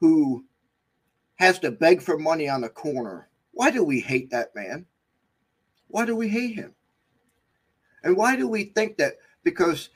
who 0.00 0.44
has 1.40 1.58
to 1.58 1.70
beg 1.70 2.02
for 2.02 2.18
money 2.18 2.48
on 2.48 2.60
the 2.60 2.68
corner, 2.68 3.28
why 3.52 3.70
do 3.70 3.82
we 3.82 4.00
hate 4.00 4.30
that 4.30 4.54
man? 4.54 4.84
Why 5.88 6.04
do 6.04 6.14
we 6.14 6.28
hate 6.28 6.54
him? 6.54 6.74
And 8.04 8.16
why 8.16 8.36
do 8.36 8.46
we 8.46 8.64
think 8.64 8.98
that 8.98 9.14
because 9.42 9.88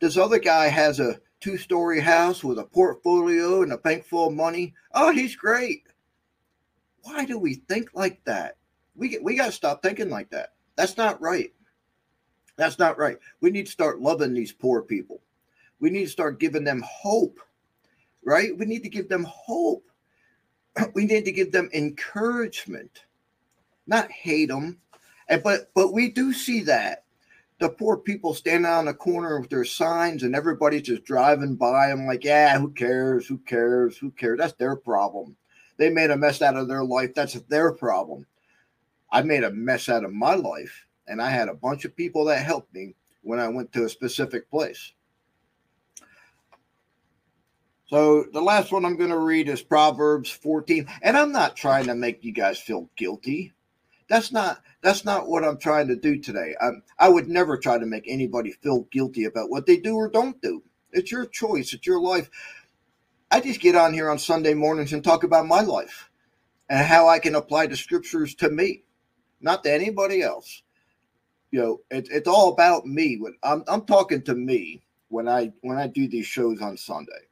this 0.00 0.16
other 0.16 0.38
guy 0.38 0.68
has 0.68 0.98
a 0.98 1.20
two-story 1.40 2.00
house 2.00 2.42
with 2.42 2.58
a 2.58 2.64
portfolio 2.64 3.62
and 3.62 3.72
a 3.72 3.78
bank 3.78 4.04
full 4.04 4.28
of 4.28 4.34
money, 4.34 4.74
oh, 4.94 5.12
he's 5.12 5.36
great. 5.36 5.82
Why 7.02 7.24
do 7.24 7.38
we 7.38 7.54
think 7.54 7.90
like 7.94 8.22
that? 8.24 8.56
We 8.94 9.18
we 9.22 9.36
got 9.36 9.46
to 9.46 9.52
stop 9.52 9.82
thinking 9.82 10.10
like 10.10 10.30
that. 10.30 10.54
That's 10.76 10.96
not 10.96 11.20
right. 11.20 11.52
That's 12.56 12.78
not 12.78 12.98
right. 12.98 13.18
We 13.40 13.50
need 13.50 13.66
to 13.66 13.72
start 13.72 14.00
loving 14.00 14.34
these 14.34 14.52
poor 14.52 14.82
people. 14.82 15.22
We 15.80 15.90
need 15.90 16.04
to 16.04 16.10
start 16.10 16.40
giving 16.40 16.64
them 16.64 16.84
hope, 16.86 17.40
right? 18.24 18.56
We 18.56 18.66
need 18.66 18.82
to 18.84 18.88
give 18.88 19.08
them 19.08 19.26
hope. 19.28 19.84
We 20.94 21.04
need 21.04 21.26
to 21.26 21.32
give 21.32 21.52
them 21.52 21.68
encouragement, 21.74 23.04
not 23.86 24.10
hate 24.10 24.48
them. 24.48 24.78
And 25.28 25.42
but 25.42 25.70
but 25.74 25.92
we 25.92 26.10
do 26.10 26.32
see 26.32 26.62
that 26.62 27.04
the 27.58 27.68
poor 27.68 27.96
people 27.96 28.34
standing 28.34 28.70
on 28.70 28.86
the 28.86 28.94
corner 28.94 29.40
with 29.40 29.48
their 29.48 29.64
signs 29.64 30.24
and 30.24 30.34
everybody's 30.34 30.82
just 30.82 31.04
driving 31.04 31.54
by 31.54 31.88
them 31.88 32.06
like, 32.06 32.24
yeah, 32.24 32.58
who 32.58 32.70
cares? 32.70 33.26
Who 33.26 33.38
cares? 33.38 33.96
Who 33.96 34.10
cares? 34.10 34.38
That's 34.38 34.54
their 34.54 34.76
problem. 34.76 35.36
They 35.76 35.90
made 35.90 36.10
a 36.10 36.16
mess 36.16 36.42
out 36.42 36.56
of 36.56 36.68
their 36.68 36.84
life. 36.84 37.14
That's 37.14 37.34
their 37.42 37.72
problem. 37.72 38.26
I 39.10 39.22
made 39.22 39.44
a 39.44 39.50
mess 39.50 39.88
out 39.88 40.04
of 40.04 40.12
my 40.12 40.34
life, 40.34 40.86
and 41.06 41.20
I 41.20 41.30
had 41.30 41.48
a 41.48 41.54
bunch 41.54 41.84
of 41.84 41.96
people 41.96 42.24
that 42.26 42.44
helped 42.44 42.72
me 42.74 42.94
when 43.22 43.38
I 43.38 43.48
went 43.48 43.72
to 43.72 43.84
a 43.84 43.88
specific 43.88 44.50
place. 44.50 44.92
So 47.86 48.24
the 48.32 48.40
last 48.40 48.72
one 48.72 48.86
I'm 48.86 48.96
going 48.96 49.10
to 49.10 49.18
read 49.18 49.50
is 49.50 49.60
Proverbs 49.60 50.30
14, 50.30 50.86
and 51.02 51.14
I'm 51.14 51.30
not 51.30 51.56
trying 51.56 51.86
to 51.86 51.94
make 51.94 52.24
you 52.24 52.32
guys 52.32 52.58
feel 52.58 52.88
guilty. 52.96 53.52
That's 54.08 54.32
not 54.32 54.62
that's 54.82 55.04
not 55.04 55.28
what 55.28 55.44
I'm 55.44 55.58
trying 55.58 55.88
to 55.88 55.96
do 55.96 56.18
today. 56.18 56.54
I, 56.60 56.70
I 56.98 57.08
would 57.08 57.28
never 57.28 57.56
try 57.56 57.78
to 57.78 57.86
make 57.86 58.04
anybody 58.06 58.52
feel 58.52 58.82
guilty 58.90 59.24
about 59.24 59.50
what 59.50 59.66
they 59.66 59.76
do 59.76 59.94
or 59.94 60.08
don't 60.08 60.40
do. 60.40 60.62
It's 60.92 61.12
your 61.12 61.26
choice. 61.26 61.72
It's 61.72 61.86
your 61.86 62.00
life. 62.00 62.30
I 63.32 63.40
just 63.40 63.60
get 63.60 63.74
on 63.74 63.94
here 63.94 64.10
on 64.10 64.18
Sunday 64.18 64.52
mornings 64.52 64.92
and 64.92 65.02
talk 65.02 65.24
about 65.24 65.46
my 65.46 65.62
life 65.62 66.10
and 66.68 66.86
how 66.86 67.08
I 67.08 67.18
can 67.18 67.34
apply 67.34 67.66
the 67.66 67.76
scriptures 67.78 68.34
to 68.36 68.50
me, 68.50 68.84
not 69.40 69.64
to 69.64 69.72
anybody 69.72 70.20
else. 70.20 70.62
You 71.50 71.60
know, 71.60 71.80
it, 71.90 72.08
it's 72.10 72.28
all 72.28 72.52
about 72.52 72.84
me. 72.84 73.16
When 73.16 73.34
I'm, 73.42 73.64
I'm 73.68 73.86
talking 73.86 74.20
to 74.24 74.34
me 74.34 74.82
when 75.08 75.30
I 75.30 75.50
when 75.62 75.78
I 75.78 75.86
do 75.86 76.08
these 76.08 76.26
shows 76.26 76.60
on 76.60 76.76
Sunday. 76.76 77.22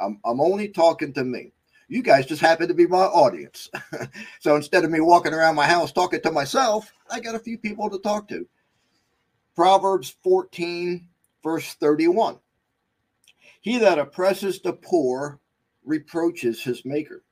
I'm, 0.00 0.18
I'm 0.24 0.40
only 0.40 0.68
talking 0.68 1.12
to 1.12 1.24
me. 1.24 1.52
You 1.88 2.02
guys 2.02 2.24
just 2.24 2.40
happen 2.40 2.68
to 2.68 2.74
be 2.74 2.86
my 2.86 3.04
audience. 3.04 3.68
so 4.40 4.56
instead 4.56 4.82
of 4.82 4.90
me 4.90 5.00
walking 5.00 5.34
around 5.34 5.56
my 5.56 5.66
house 5.66 5.92
talking 5.92 6.22
to 6.22 6.32
myself, 6.32 6.90
I 7.10 7.20
got 7.20 7.34
a 7.34 7.38
few 7.38 7.58
people 7.58 7.90
to 7.90 7.98
talk 7.98 8.28
to. 8.28 8.48
Proverbs 9.54 10.16
14, 10.22 11.06
verse 11.44 11.74
31. 11.74 12.38
He 13.62 13.78
that 13.78 14.00
oppresses 14.00 14.60
the 14.60 14.72
poor 14.72 15.38
reproaches 15.84 16.62
his 16.62 16.84
maker, 16.84 17.22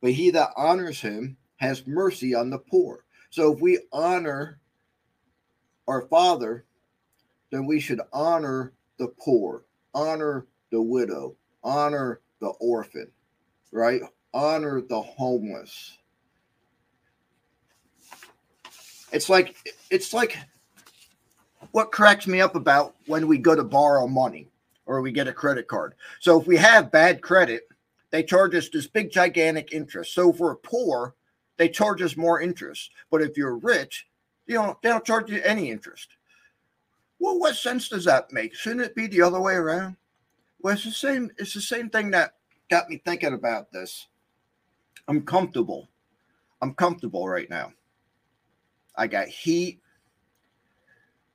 but 0.00 0.12
he 0.12 0.30
that 0.30 0.50
honors 0.56 1.00
him 1.00 1.36
has 1.56 1.86
mercy 1.86 2.34
on 2.34 2.48
the 2.48 2.58
poor. 2.58 3.04
So 3.28 3.52
if 3.52 3.60
we 3.60 3.78
honor 3.92 4.58
our 5.86 6.02
father, 6.08 6.64
then 7.50 7.66
we 7.66 7.80
should 7.80 8.00
honor 8.14 8.72
the 8.98 9.08
poor, 9.08 9.64
honor 9.94 10.46
the 10.70 10.80
widow, 10.80 11.36
honor 11.62 12.20
the 12.40 12.48
orphan, 12.60 13.10
right? 13.72 14.00
Honor 14.32 14.80
the 14.80 15.02
homeless. 15.02 15.98
It's 19.12 19.28
like 19.28 19.54
it's 19.90 20.14
like 20.14 20.38
what 21.72 21.92
cracks 21.92 22.26
me 22.26 22.40
up 22.40 22.54
about 22.54 22.96
when 23.06 23.26
we 23.26 23.36
go 23.36 23.54
to 23.54 23.62
borrow 23.62 24.06
money 24.06 24.48
or 24.92 25.00
we 25.00 25.10
get 25.10 25.26
a 25.26 25.32
credit 25.32 25.66
card. 25.68 25.94
So 26.20 26.38
if 26.38 26.46
we 26.46 26.56
have 26.58 26.92
bad 26.92 27.22
credit, 27.22 27.62
they 28.10 28.22
charge 28.22 28.54
us 28.54 28.68
this 28.68 28.86
big 28.86 29.10
gigantic 29.10 29.72
interest. 29.72 30.12
So 30.12 30.30
if 30.30 30.38
we're 30.38 30.56
poor, 30.56 31.14
they 31.56 31.70
charge 31.70 32.02
us 32.02 32.14
more 32.16 32.42
interest. 32.42 32.90
But 33.10 33.22
if 33.22 33.38
you're 33.38 33.56
rich, 33.56 34.06
you 34.46 34.56
know, 34.56 34.78
they 34.82 34.90
don't 34.90 35.04
charge 35.04 35.30
you 35.30 35.40
any 35.44 35.70
interest. 35.70 36.08
Well, 37.18 37.38
what 37.38 37.56
sense 37.56 37.88
does 37.88 38.04
that 38.04 38.32
make? 38.32 38.54
Shouldn't 38.54 38.82
it 38.82 38.94
be 38.94 39.06
the 39.06 39.22
other 39.22 39.40
way 39.40 39.54
around? 39.54 39.96
Well, 40.60 40.74
it's 40.74 40.84
the 40.84 40.90
same. 40.90 41.30
It's 41.38 41.54
the 41.54 41.60
same 41.60 41.88
thing 41.88 42.10
that 42.10 42.34
got 42.70 42.90
me 42.90 43.00
thinking 43.02 43.32
about 43.32 43.72
this. 43.72 44.08
I'm 45.08 45.22
comfortable. 45.22 45.88
I'm 46.60 46.74
comfortable 46.74 47.26
right 47.26 47.48
now. 47.48 47.72
I 48.96 49.06
got 49.06 49.28
heat. 49.28 49.80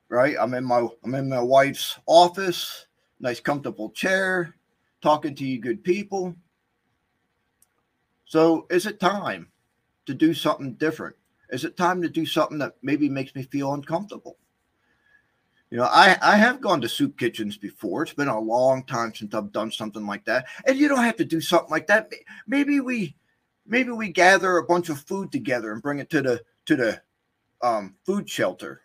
Right. 0.08 0.36
I'm 0.38 0.54
in 0.54 0.64
my 0.64 0.86
I'm 1.02 1.14
in 1.16 1.28
my 1.28 1.42
wife's 1.42 1.98
office. 2.06 2.86
Nice 3.20 3.40
comfortable 3.40 3.90
chair. 3.90 4.54
Talking 5.00 5.34
to 5.36 5.44
you 5.44 5.60
good 5.60 5.82
people. 5.82 6.34
So 8.24 8.66
is 8.70 8.86
it 8.86 9.00
time 9.00 9.48
to 10.06 10.14
do 10.14 10.34
something 10.34 10.74
different? 10.74 11.16
Is 11.50 11.64
it 11.64 11.76
time 11.76 12.02
to 12.02 12.08
do 12.08 12.26
something 12.26 12.58
that 12.58 12.74
maybe 12.82 13.08
makes 13.08 13.34
me 13.34 13.42
feel 13.42 13.72
uncomfortable? 13.72 14.36
You 15.70 15.78
know, 15.78 15.84
I, 15.84 16.16
I 16.22 16.36
have 16.36 16.60
gone 16.60 16.80
to 16.80 16.88
soup 16.88 17.18
kitchens 17.18 17.58
before. 17.58 18.02
It's 18.02 18.14
been 18.14 18.28
a 18.28 18.40
long 18.40 18.84
time 18.84 19.14
since 19.14 19.34
I've 19.34 19.52
done 19.52 19.70
something 19.70 20.06
like 20.06 20.24
that. 20.24 20.46
And 20.66 20.78
you 20.78 20.88
don't 20.88 21.04
have 21.04 21.16
to 21.16 21.24
do 21.24 21.40
something 21.40 21.70
like 21.70 21.86
that. 21.88 22.10
Maybe 22.46 22.80
we 22.80 23.16
maybe 23.66 23.90
we 23.90 24.10
gather 24.10 24.56
a 24.56 24.64
bunch 24.64 24.88
of 24.88 25.00
food 25.00 25.30
together 25.30 25.72
and 25.72 25.82
bring 25.82 25.98
it 25.98 26.08
to 26.10 26.22
the 26.22 26.42
to 26.66 26.76
the 26.76 27.02
um, 27.62 27.96
food 28.06 28.28
shelter. 28.28 28.80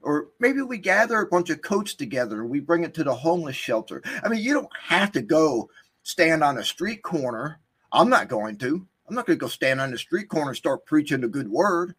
Or 0.00 0.28
maybe 0.38 0.62
we 0.62 0.78
gather 0.78 1.20
a 1.20 1.26
bunch 1.26 1.50
of 1.50 1.60
coats 1.60 1.94
together 1.94 2.44
we 2.44 2.60
bring 2.60 2.84
it 2.84 2.94
to 2.94 3.04
the 3.04 3.14
homeless 3.14 3.56
shelter. 3.56 4.02
I 4.22 4.28
mean, 4.28 4.42
you 4.42 4.54
don't 4.54 4.68
have 4.80 5.12
to 5.12 5.22
go 5.22 5.70
stand 6.02 6.42
on 6.44 6.58
a 6.58 6.64
street 6.64 7.02
corner. 7.02 7.60
I'm 7.92 8.08
not 8.08 8.28
going 8.28 8.56
to. 8.58 8.86
I'm 9.08 9.14
not 9.14 9.26
going 9.26 9.38
to 9.38 9.40
go 9.40 9.48
stand 9.48 9.80
on 9.80 9.90
the 9.90 9.98
street 9.98 10.28
corner 10.28 10.50
and 10.50 10.56
start 10.56 10.86
preaching 10.86 11.22
the 11.22 11.28
good 11.28 11.48
word. 11.48 11.94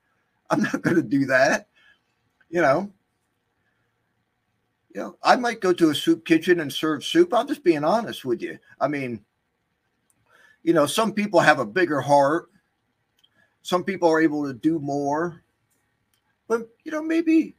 I'm 0.50 0.62
not 0.62 0.82
going 0.82 0.96
to 0.96 1.04
do 1.04 1.26
that. 1.26 1.68
You 2.50 2.62
know, 2.62 2.92
you 4.94 5.02
know, 5.02 5.18
I 5.22 5.36
might 5.36 5.62
go 5.62 5.72
to 5.74 5.92
a 5.92 5.96
soup 5.96 6.26
kitchen 6.26 6.60
and 6.60 6.74
serve 6.74 7.04
soup. 7.04 7.34
I'm 7.34 7.48
just 7.48 7.64
being 7.64 7.84
honest 7.84 8.26
with 8.26 8.42
you. 8.42 8.58
I 8.82 8.88
mean, 8.88 9.24
you 10.64 10.74
know, 10.74 10.86
some 10.86 11.14
people 11.14 11.40
have 11.40 11.60
a 11.60 11.66
bigger 11.66 12.02
heart. 12.02 12.50
Some 13.62 13.84
people 13.84 14.10
are 14.10 14.22
able 14.22 14.48
to 14.48 14.54
do 14.54 14.80
more. 14.80 15.44
But 16.48 16.68
you 16.84 16.92
know, 16.92 17.04
maybe 17.04 17.56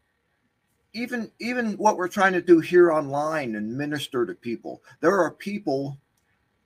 even 0.92 1.30
even 1.38 1.72
what 1.74 1.96
we're 1.96 2.08
trying 2.08 2.32
to 2.32 2.42
do 2.42 2.60
here 2.60 2.90
online 2.92 3.54
and 3.54 3.76
minister 3.76 4.26
to 4.26 4.34
people. 4.34 4.82
There 5.00 5.18
are 5.18 5.30
people 5.30 5.98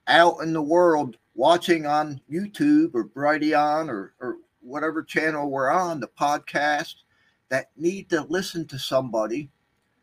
out 0.07 0.41
in 0.41 0.53
the 0.53 0.61
world 0.61 1.17
watching 1.33 1.85
on 1.85 2.21
YouTube 2.31 2.91
or 2.93 3.05
Brighteon 3.05 3.89
or 3.89 4.13
or 4.19 4.37
whatever 4.61 5.03
channel 5.03 5.49
we're 5.49 5.69
on, 5.69 5.99
the 5.99 6.07
podcast, 6.07 6.95
that 7.49 7.69
need 7.77 8.09
to 8.09 8.23
listen 8.23 8.65
to 8.67 8.79
somebody 8.79 9.49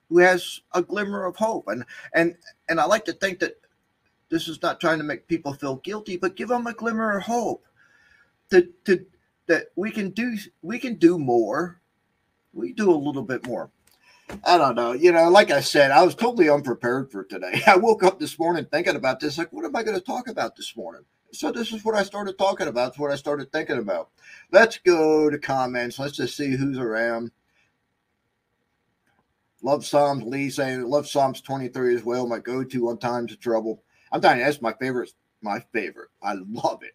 who 0.08 0.18
has 0.18 0.60
a 0.72 0.82
glimmer 0.82 1.24
of 1.24 1.36
hope. 1.36 1.68
And 1.68 1.84
and 2.14 2.36
and 2.68 2.80
I 2.80 2.84
like 2.84 3.04
to 3.06 3.12
think 3.12 3.40
that 3.40 3.56
this 4.28 4.48
is 4.48 4.62
not 4.62 4.80
trying 4.80 4.98
to 4.98 5.04
make 5.04 5.26
people 5.26 5.52
feel 5.52 5.76
guilty, 5.76 6.16
but 6.16 6.36
give 6.36 6.48
them 6.48 6.66
a 6.66 6.72
glimmer 6.72 7.18
of 7.18 7.24
hope. 7.24 7.66
To 8.50 8.68
to 8.84 9.04
that 9.46 9.66
we 9.76 9.90
can 9.90 10.10
do 10.10 10.36
we 10.62 10.78
can 10.78 10.94
do 10.94 11.18
more. 11.18 11.80
We 12.54 12.72
do 12.72 12.90
a 12.90 12.94
little 12.94 13.22
bit 13.22 13.46
more. 13.46 13.70
I 14.44 14.58
don't 14.58 14.74
know. 14.74 14.92
You 14.92 15.12
know, 15.12 15.28
like 15.28 15.50
I 15.50 15.60
said, 15.60 15.90
I 15.90 16.02
was 16.02 16.14
totally 16.14 16.48
unprepared 16.48 17.10
for 17.10 17.24
today. 17.24 17.62
I 17.66 17.76
woke 17.76 18.02
up 18.02 18.18
this 18.18 18.38
morning 18.38 18.66
thinking 18.66 18.96
about 18.96 19.20
this. 19.20 19.38
Like, 19.38 19.52
what 19.52 19.64
am 19.64 19.76
I 19.76 19.82
going 19.82 19.98
to 19.98 20.04
talk 20.04 20.28
about 20.28 20.56
this 20.56 20.76
morning? 20.76 21.02
So 21.32 21.50
this 21.50 21.72
is 21.72 21.84
what 21.84 21.94
I 21.94 22.02
started 22.02 22.36
talking 22.36 22.68
about. 22.68 22.88
It's 22.88 22.98
what 22.98 23.10
I 23.10 23.16
started 23.16 23.50
thinking 23.52 23.78
about. 23.78 24.10
Let's 24.50 24.78
go 24.78 25.30
to 25.30 25.38
comments. 25.38 25.98
Let's 25.98 26.16
just 26.16 26.36
see 26.36 26.56
who's 26.56 26.78
around. 26.78 27.30
Love 29.62 29.86
Psalms. 29.86 30.24
Lee 30.24 30.50
saying 30.50 30.82
love 30.82 31.08
Psalms 31.08 31.40
23 31.40 31.94
as 31.94 32.04
well. 32.04 32.26
My 32.26 32.38
go-to 32.38 32.88
on 32.88 32.98
times 32.98 33.32
of 33.32 33.40
trouble. 33.40 33.82
I'm 34.10 34.20
telling 34.20 34.38
you, 34.38 34.44
that's 34.44 34.60
my 34.60 34.74
favorite. 34.74 35.12
My 35.40 35.60
favorite. 35.72 36.10
I 36.22 36.34
love 36.34 36.82
it. 36.82 36.94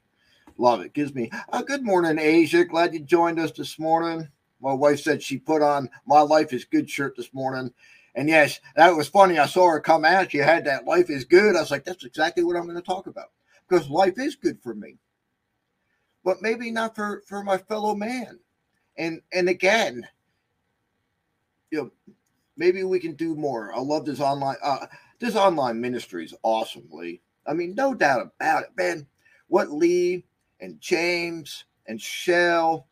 Love 0.57 0.81
it. 0.81 0.93
Gives 0.93 1.15
me 1.15 1.29
a 1.49 1.57
uh, 1.57 1.61
good 1.61 1.83
morning, 1.83 2.19
Asia. 2.19 2.65
Glad 2.65 2.93
you 2.93 2.99
joined 2.99 3.39
us 3.39 3.51
this 3.51 3.79
morning. 3.79 4.27
My 4.61 4.73
wife 4.73 5.01
said 5.01 5.21
she 5.21 5.37
put 5.37 5.61
on 5.61 5.89
my 6.05 6.21
life 6.21 6.53
is 6.53 6.65
good 6.65 6.89
shirt 6.89 7.15
this 7.15 7.33
morning. 7.33 7.73
And 8.15 8.27
yes, 8.27 8.59
that 8.75 8.95
was 8.95 9.07
funny. 9.07 9.37
I 9.37 9.45
saw 9.45 9.69
her 9.69 9.79
come 9.79 10.03
out. 10.03 10.31
She 10.31 10.39
had 10.39 10.65
that 10.65 10.85
life 10.85 11.09
is 11.09 11.23
good. 11.23 11.55
I 11.55 11.59
was 11.59 11.69
like, 11.69 11.85
that's 11.85 12.03
exactly 12.03 12.43
what 12.43 12.55
I'm 12.55 12.63
going 12.63 12.75
to 12.75 12.81
talk 12.81 13.05
about 13.05 13.31
because 13.67 13.89
life 13.89 14.17
is 14.17 14.35
good 14.35 14.59
for 14.61 14.73
me, 14.73 14.97
but 16.23 16.41
maybe 16.41 16.71
not 16.71 16.95
for, 16.95 17.21
for 17.27 17.43
my 17.43 17.57
fellow 17.57 17.93
man. 17.93 18.39
And, 18.97 19.21
and 19.31 19.49
again, 19.49 20.07
you 21.69 21.77
know, 21.77 22.13
maybe 22.55 22.83
we 22.83 22.99
can 22.99 23.13
do 23.13 23.35
more. 23.35 23.71
I 23.73 23.79
love 23.79 24.05
this 24.05 24.19
online, 24.19 24.57
uh, 24.63 24.87
this 25.19 25.35
online 25.35 25.79
ministry 25.79 26.25
is 26.25 26.33
awesome, 26.43 26.87
Lee. 26.91 27.21
I 27.45 27.53
mean, 27.53 27.75
no 27.75 27.93
doubt 27.93 28.31
about 28.39 28.63
it, 28.63 28.69
man. 28.75 29.05
What 29.47 29.71
Lee 29.71 30.25
and 30.59 30.81
James 30.81 31.65
and 31.87 32.01
Shell 32.01 32.87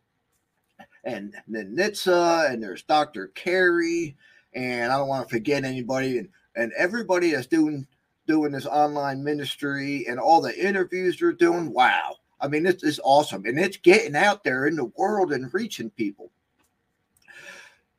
and 1.06 1.34
Nitsa 1.48 2.50
and 2.50 2.62
there's 2.62 2.82
Dr. 2.82 3.28
Carey 3.28 4.16
and 4.54 4.92
I 4.92 4.98
don't 4.98 5.08
want 5.08 5.28
to 5.28 5.34
forget 5.34 5.64
anybody 5.64 6.18
and, 6.18 6.28
and 6.56 6.72
everybody 6.76 7.30
that's 7.30 7.46
doing 7.46 7.86
doing 8.26 8.50
this 8.50 8.66
online 8.66 9.22
ministry 9.22 10.04
and 10.08 10.18
all 10.18 10.40
the 10.40 10.58
interviews 10.58 11.18
they're 11.18 11.32
doing. 11.32 11.72
Wow. 11.72 12.16
I 12.40 12.48
mean, 12.48 12.64
this 12.64 12.82
is 12.82 13.00
awesome. 13.04 13.46
And 13.46 13.58
it's 13.58 13.76
getting 13.76 14.16
out 14.16 14.42
there 14.42 14.66
in 14.66 14.74
the 14.74 14.90
world 14.96 15.32
and 15.32 15.52
reaching 15.54 15.90
people. 15.90 16.32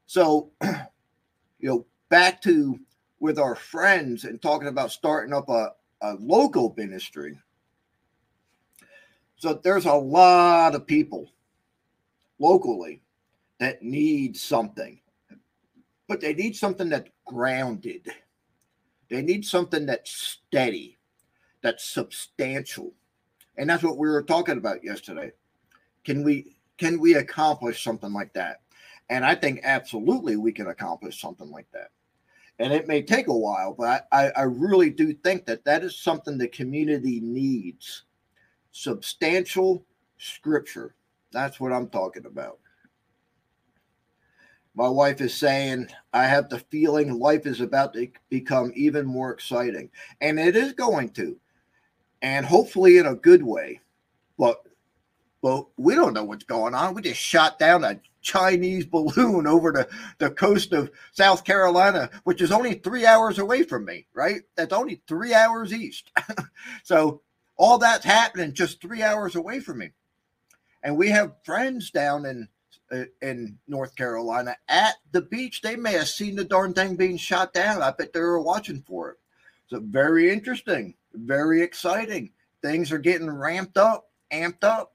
So, 0.06 0.52
you 0.62 1.70
know, 1.70 1.86
back 2.10 2.41
to 2.41 2.78
with 3.22 3.39
our 3.39 3.56
friends 3.56 4.26
and 4.26 4.41
talking 4.41 4.67
about 4.67 4.91
starting 4.91 5.34
up 5.34 5.48
a, 5.48 5.72
a 6.02 6.15
local 6.15 6.74
ministry. 6.78 7.39
So 9.38 9.54
there's 9.63 9.86
a 9.86 9.93
lot 9.93 10.76
of 10.76 10.86
people 10.86 11.32
locally 12.39 13.02
that 13.60 13.82
need 13.82 14.38
something, 14.38 15.00
but 16.08 16.21
they 16.21 16.34
need 16.34 16.56
something 16.56 16.89
that's 16.89 17.10
grounded. 17.26 18.08
They 19.10 19.21
need 19.21 19.45
something 19.45 19.86
that's 19.86 20.12
steady, 20.12 20.97
that's 21.62 21.89
substantial. 21.89 22.93
And 23.58 23.69
that's 23.69 23.84
what 23.84 23.97
we 23.97 24.08
were 24.08 24.23
talking 24.23 24.58
about 24.58 24.84
yesterday. 24.84 25.32
Can 26.04 26.23
we 26.23 26.58
can 26.78 27.00
we 27.00 27.15
accomplish 27.15 27.84
something 27.84 28.13
like 28.13 28.34
that? 28.34 28.62
And 29.10 29.26
I 29.26 29.34
think 29.36 29.62
absolutely 29.63 30.36
we 30.36 30.52
can 30.52 30.67
accomplish 30.67 31.19
something 31.19 31.50
like 31.50 31.67
that. 31.73 31.89
And 32.60 32.73
it 32.73 32.88
may 32.88 33.02
take 33.02 33.28
a 33.28 33.38
while, 33.38 33.73
but 33.73 34.08
I, 34.12 34.30
I 34.32 34.41
really 34.43 34.89
do 34.89 35.13
think 35.13 35.45
that 35.45 35.63
that 35.65 35.84
is 35.84 36.00
something 36.00 36.38
the 36.38 36.47
community 36.47 37.19
needs 37.21 38.04
substantial 38.71 39.86
scripture. 40.17 40.95
That's 41.32 41.60
what 41.60 41.74
I'm 41.74 41.90
talking 41.90 42.26
about. 42.26 42.60
My 44.76 44.88
wife 44.88 45.22
is 45.22 45.34
saying, 45.34 45.88
I 46.13 46.26
have 46.26 46.50
the 46.50 46.60
feeling 46.60 47.20
life 47.20 47.48
is 47.48 47.62
about 47.62 47.94
to 47.94 48.10
become 48.30 48.72
even 48.76 49.06
more 49.08 49.32
exciting. 49.32 49.90
And 50.22 50.40
it 50.40 50.56
is 50.56 50.74
going 50.74 51.10
to. 51.13 51.40
And 52.22 52.46
hopefully 52.46 52.98
in 52.98 53.08
a 53.08 53.16
good 53.16 53.44
way. 53.44 53.82
But 54.38 54.63
but 55.42 55.68
we 55.78 55.96
don't 55.96 56.13
know 56.13 56.24
what's 56.24 56.44
going 56.44 56.74
on. 56.74 56.94
We 56.94 57.04
just 57.04 57.20
shot 57.20 57.60
down 57.60 57.84
a 57.84 58.00
Chinese 58.22 58.86
balloon 58.86 59.48
over 59.48 59.72
the, 59.72 59.88
the 60.18 60.32
coast 60.32 60.74
of 60.74 60.92
South 61.12 61.44
Carolina, 61.44 62.10
which 62.24 62.42
is 62.42 62.52
only 62.52 62.74
three 62.74 63.06
hours 63.06 63.40
away 63.40 63.63
from 63.63 63.86
me, 63.86 64.08
right? 64.13 64.42
That's 64.56 64.74
only 64.74 65.02
three 65.08 65.34
hours 65.34 65.74
east. 65.74 66.12
so 66.84 67.22
all 67.56 67.78
that's 67.78 68.06
happening 68.06 68.54
just 68.54 68.82
three 68.82 69.04
hours 69.04 69.36
away 69.36 69.60
from 69.60 69.80
me. 69.80 69.92
And 70.84 70.98
we 70.98 71.10
have 71.10 71.36
friends 71.44 71.92
down 71.92 72.26
in 72.26 72.48
uh, 72.92 73.04
in 73.22 73.58
North 73.68 73.96
Carolina 73.96 74.56
at 74.70 74.96
the 75.12 75.22
beach. 75.22 75.62
They 75.62 75.76
may 75.76 75.94
have 75.94 76.08
seen 76.08 76.36
the 76.36 76.46
darn 76.46 76.74
thing 76.74 76.96
being 76.96 77.18
shot 77.18 77.54
down. 77.54 77.82
I 77.82 77.92
bet 77.92 78.13
they 78.13 78.20
were 78.22 78.42
watching 78.42 78.82
for 78.88 79.12
it. 79.12 79.18
So 79.68 79.82
very 79.82 80.32
interesting, 80.32 80.96
very 81.13 81.62
exciting. 81.62 82.32
Things 82.62 82.92
are 82.92 82.98
getting 82.98 83.30
ramped 83.30 83.78
up, 83.78 84.10
amped 84.32 84.63
up. 84.63 84.94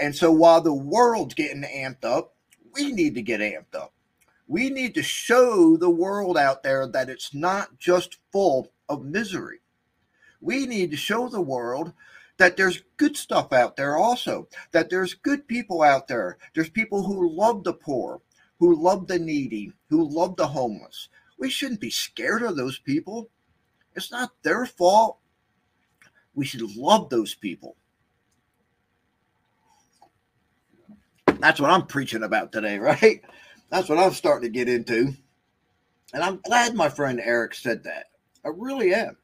And 0.00 0.14
so 0.14 0.32
while 0.32 0.60
the 0.60 0.74
world's 0.74 1.34
getting 1.34 1.62
amped 1.62 2.04
up, 2.04 2.34
we 2.74 2.92
need 2.92 3.14
to 3.14 3.22
get 3.22 3.40
amped 3.40 3.74
up. 3.74 3.92
We 4.48 4.70
need 4.70 4.94
to 4.94 5.02
show 5.02 5.76
the 5.76 5.90
world 5.90 6.36
out 6.36 6.62
there 6.62 6.86
that 6.88 7.08
it's 7.08 7.32
not 7.32 7.78
just 7.78 8.18
full 8.32 8.72
of 8.88 9.04
misery. 9.04 9.60
We 10.40 10.66
need 10.66 10.90
to 10.90 10.96
show 10.96 11.28
the 11.28 11.40
world 11.40 11.92
that 12.38 12.56
there's 12.56 12.82
good 12.96 13.16
stuff 13.16 13.52
out 13.52 13.76
there 13.76 13.96
also, 13.96 14.48
that 14.72 14.90
there's 14.90 15.14
good 15.14 15.46
people 15.48 15.82
out 15.82 16.08
there. 16.08 16.38
There's 16.54 16.70
people 16.70 17.04
who 17.04 17.34
love 17.34 17.64
the 17.64 17.72
poor, 17.72 18.20
who 18.58 18.74
love 18.74 19.06
the 19.06 19.18
needy, 19.18 19.72
who 19.88 20.08
love 20.08 20.36
the 20.36 20.48
homeless. 20.48 21.08
We 21.38 21.50
shouldn't 21.50 21.80
be 21.80 21.90
scared 21.90 22.42
of 22.42 22.56
those 22.56 22.78
people. 22.78 23.30
It's 23.94 24.10
not 24.10 24.32
their 24.42 24.66
fault. 24.66 25.18
We 26.34 26.44
should 26.44 26.76
love 26.76 27.08
those 27.08 27.34
people. 27.34 27.76
That's 31.38 31.60
what 31.60 31.70
I'm 31.70 31.86
preaching 31.86 32.22
about 32.22 32.52
today, 32.52 32.78
right? 32.80 33.22
That's 33.70 33.88
what 33.88 33.98
I'm 33.98 34.12
starting 34.12 34.50
to 34.50 34.58
get 34.58 34.68
into. 34.68 35.14
And 36.12 36.22
I'm 36.22 36.40
glad 36.44 36.74
my 36.74 36.88
friend 36.88 37.20
Eric 37.22 37.54
said 37.54 37.84
that. 37.84 38.06
I 38.44 38.48
really 38.48 38.94
am. 38.94 39.16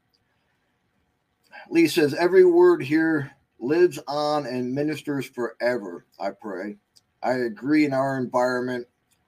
Lee 1.70 1.86
says, 1.86 2.14
Every 2.14 2.44
word 2.44 2.82
here 2.82 3.32
lives 3.58 3.98
on 4.08 4.46
and 4.46 4.74
ministers 4.74 5.26
forever, 5.26 6.04
I 6.18 6.30
pray. 6.30 6.76
I 7.22 7.32
agree 7.32 7.84
in 7.84 7.92
our 7.92 8.18
environment 8.18 8.86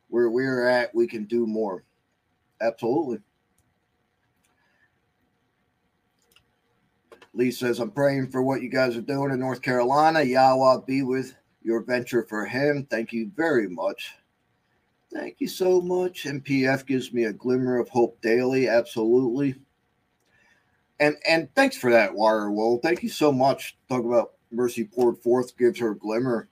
where 0.08 0.28
we're 0.28 0.68
at, 0.68 0.94
we 0.94 1.06
can 1.06 1.24
do 1.24 1.46
more. 1.46 1.84
Absolutely. 2.60 3.18
Lee 7.32 7.50
says, 7.50 7.80
I'm 7.80 7.90
praying 7.90 8.30
for 8.30 8.42
what 8.42 8.62
you 8.62 8.68
guys 8.68 8.96
are 8.96 9.02
doing 9.02 9.32
in 9.32 9.40
North 9.40 9.60
Carolina. 9.60 10.22
Yahweh 10.22 10.82
be 10.86 11.02
with 11.02 11.34
your 11.62 11.82
venture 11.82 12.24
for 12.24 12.44
him. 12.44 12.86
Thank 12.90 13.12
you 13.12 13.30
very 13.34 13.68
much. 13.68 14.12
Thank 15.12 15.36
you 15.40 15.48
so 15.48 15.80
much. 15.80 16.24
MPF 16.24 16.86
gives 16.86 17.12
me 17.12 17.24
a 17.24 17.32
glimmer 17.32 17.78
of 17.78 17.88
hope 17.88 18.20
daily. 18.20 18.68
Absolutely 18.68 19.56
and 21.04 21.16
and 21.28 21.54
thanks 21.54 21.76
for 21.76 21.90
that, 21.90 22.14
Wire 22.14 22.50
Wool. 22.50 22.80
Thank 22.82 23.02
you 23.02 23.10
so 23.10 23.30
much. 23.30 23.76
Talk 23.90 24.04
about 24.04 24.32
Mercy 24.50 24.84
poured 24.84 25.18
forth 25.18 25.56
gives 25.58 25.78
her 25.80 25.90
a 25.90 25.98
glimmer 25.98 26.48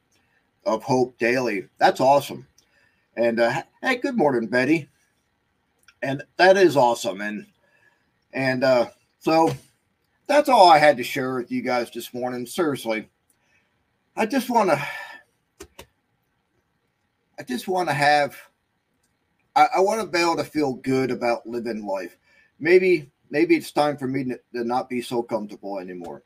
of 0.66 0.82
hope 0.82 1.18
daily. 1.18 1.68
That's 1.78 2.00
awesome. 2.00 2.46
And 3.16 3.40
uh, 3.40 3.62
hey, 3.80 3.96
good 3.96 4.16
morning, 4.16 4.48
Betty. 4.48 4.90
And 6.02 6.22
that 6.36 6.58
is 6.58 6.76
awesome. 6.76 7.22
And 7.22 7.46
and 8.34 8.62
uh, 8.62 8.90
so 9.20 9.54
that's 10.26 10.50
all 10.50 10.68
I 10.68 10.76
had 10.76 10.98
to 10.98 11.02
share 11.02 11.36
with 11.36 11.50
you 11.50 11.62
guys 11.62 11.90
this 11.90 12.12
morning. 12.12 12.44
Seriously, 12.44 13.08
I 14.16 14.26
just 14.26 14.50
want 14.50 14.68
to. 14.68 14.86
I 17.38 17.42
just 17.42 17.68
want 17.68 17.88
to 17.88 17.94
have. 17.94 18.36
I, 19.56 19.66
I 19.76 19.80
want 19.80 20.02
to 20.02 20.06
be 20.06 20.18
able 20.18 20.36
to 20.36 20.44
feel 20.44 20.74
good 20.74 21.10
about 21.10 21.46
living 21.46 21.86
life. 21.86 22.18
Maybe 22.60 23.10
maybe 23.32 23.56
it's 23.56 23.72
time 23.72 23.96
for 23.96 24.06
me 24.06 24.24
to, 24.24 24.38
to 24.54 24.62
not 24.62 24.88
be 24.88 25.00
so 25.00 25.22
comfortable 25.22 25.78
anymore 25.78 26.22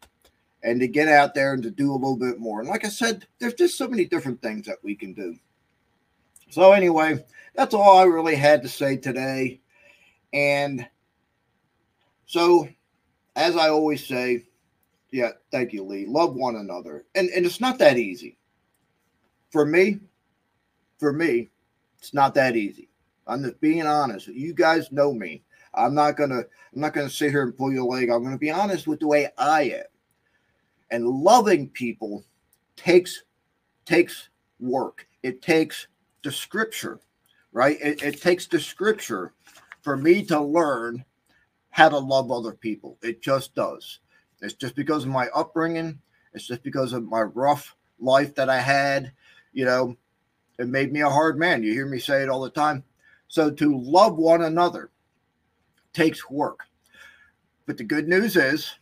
and 0.64 0.80
to 0.80 0.88
get 0.88 1.06
out 1.06 1.34
there 1.34 1.54
and 1.54 1.62
to 1.62 1.70
do 1.70 1.92
a 1.92 1.94
little 1.94 2.16
bit 2.16 2.40
more. 2.40 2.60
And 2.60 2.68
like 2.68 2.84
I 2.84 2.88
said, 2.88 3.26
there's 3.38 3.54
just 3.54 3.78
so 3.78 3.86
many 3.86 4.04
different 4.04 4.42
things 4.42 4.66
that 4.66 4.82
we 4.82 4.96
can 4.96 5.14
do. 5.14 5.36
So, 6.50 6.72
anyway, 6.72 7.24
that's 7.54 7.74
all 7.74 7.98
I 7.98 8.04
really 8.04 8.34
had 8.34 8.62
to 8.62 8.68
say 8.68 8.96
today. 8.96 9.60
And 10.32 10.86
so, 12.26 12.68
as 13.36 13.56
I 13.56 13.68
always 13.68 14.04
say, 14.04 14.44
yeah, 15.12 15.30
thank 15.52 15.72
you, 15.72 15.84
Lee. 15.84 16.06
Love 16.06 16.34
one 16.34 16.56
another. 16.56 17.04
And, 17.14 17.28
and 17.30 17.46
it's 17.46 17.60
not 17.60 17.78
that 17.78 17.98
easy. 17.98 18.36
For 19.50 19.64
me, 19.64 20.00
for 20.98 21.12
me, 21.12 21.50
it's 21.98 22.12
not 22.12 22.34
that 22.34 22.56
easy. 22.56 22.88
I'm 23.28 23.44
just 23.44 23.60
being 23.60 23.86
honest. 23.86 24.26
You 24.26 24.54
guys 24.54 24.90
know 24.90 25.12
me. 25.12 25.42
I'm 25.76 25.94
not 25.94 26.16
gonna 26.16 26.40
I'm 26.40 26.80
not 26.80 26.94
gonna 26.94 27.10
sit 27.10 27.30
here 27.30 27.42
and 27.42 27.56
pull 27.56 27.72
your 27.72 27.84
leg. 27.84 28.10
I'm 28.10 28.24
gonna 28.24 28.38
be 28.38 28.50
honest 28.50 28.86
with 28.86 29.00
the 29.00 29.06
way 29.06 29.28
I 29.38 29.62
am. 29.62 29.84
And 30.90 31.06
loving 31.06 31.68
people 31.68 32.24
takes 32.76 33.22
takes 33.84 34.28
work. 34.60 35.06
It 35.22 35.42
takes 35.42 35.88
the 36.22 36.32
scripture, 36.32 37.00
right? 37.52 37.78
It, 37.80 38.02
it 38.02 38.22
takes 38.22 38.46
the 38.46 38.60
scripture 38.60 39.32
for 39.82 39.96
me 39.96 40.24
to 40.24 40.40
learn 40.40 41.04
how 41.70 41.88
to 41.88 41.98
love 41.98 42.30
other 42.30 42.52
people. 42.52 42.98
It 43.02 43.22
just 43.22 43.54
does. 43.54 44.00
It's 44.40 44.54
just 44.54 44.74
because 44.74 45.04
of 45.04 45.10
my 45.10 45.28
upbringing. 45.34 45.98
It's 46.32 46.46
just 46.46 46.62
because 46.62 46.92
of 46.92 47.04
my 47.04 47.22
rough 47.22 47.74
life 47.98 48.34
that 48.34 48.48
I 48.48 48.58
had. 48.58 49.12
You 49.52 49.64
know, 49.64 49.96
it 50.58 50.68
made 50.68 50.92
me 50.92 51.00
a 51.00 51.10
hard 51.10 51.38
man. 51.38 51.62
You 51.62 51.72
hear 51.72 51.86
me 51.86 51.98
say 51.98 52.22
it 52.22 52.28
all 52.28 52.42
the 52.42 52.50
time. 52.50 52.84
So 53.28 53.50
to 53.50 53.78
love 53.78 54.16
one 54.16 54.42
another 54.42 54.90
takes 55.96 56.28
work. 56.30 56.60
But 57.64 57.78
the 57.78 57.84
good 57.84 58.06
news 58.06 58.36
is 58.36 58.74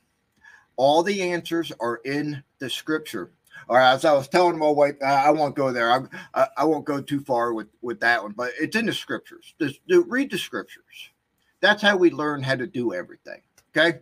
all 0.76 1.02
the 1.02 1.22
answers 1.22 1.72
are 1.80 2.00
in 2.04 2.42
the 2.58 2.68
scripture. 2.68 3.30
Right, 3.68 3.92
as 3.92 4.04
I 4.04 4.12
was 4.12 4.28
telling 4.28 4.58
my 4.58 4.68
wife, 4.68 4.96
I 5.00 5.30
won't 5.30 5.54
go 5.54 5.72
there. 5.72 5.90
I, 5.90 6.00
I, 6.34 6.48
I, 6.58 6.64
won't 6.64 6.84
go 6.84 7.00
too 7.00 7.20
far 7.20 7.54
with, 7.54 7.68
with 7.82 8.00
that 8.00 8.20
one, 8.20 8.32
but 8.32 8.50
it's 8.60 8.76
in 8.76 8.84
the 8.84 8.92
scriptures. 8.92 9.54
Just, 9.60 9.78
read 9.88 10.30
the 10.30 10.36
scriptures. 10.36 11.10
That's 11.60 11.80
how 11.80 11.96
we 11.96 12.10
learn 12.10 12.42
how 12.42 12.56
to 12.56 12.66
do 12.66 12.92
everything. 12.92 13.40
Okay. 13.74 14.00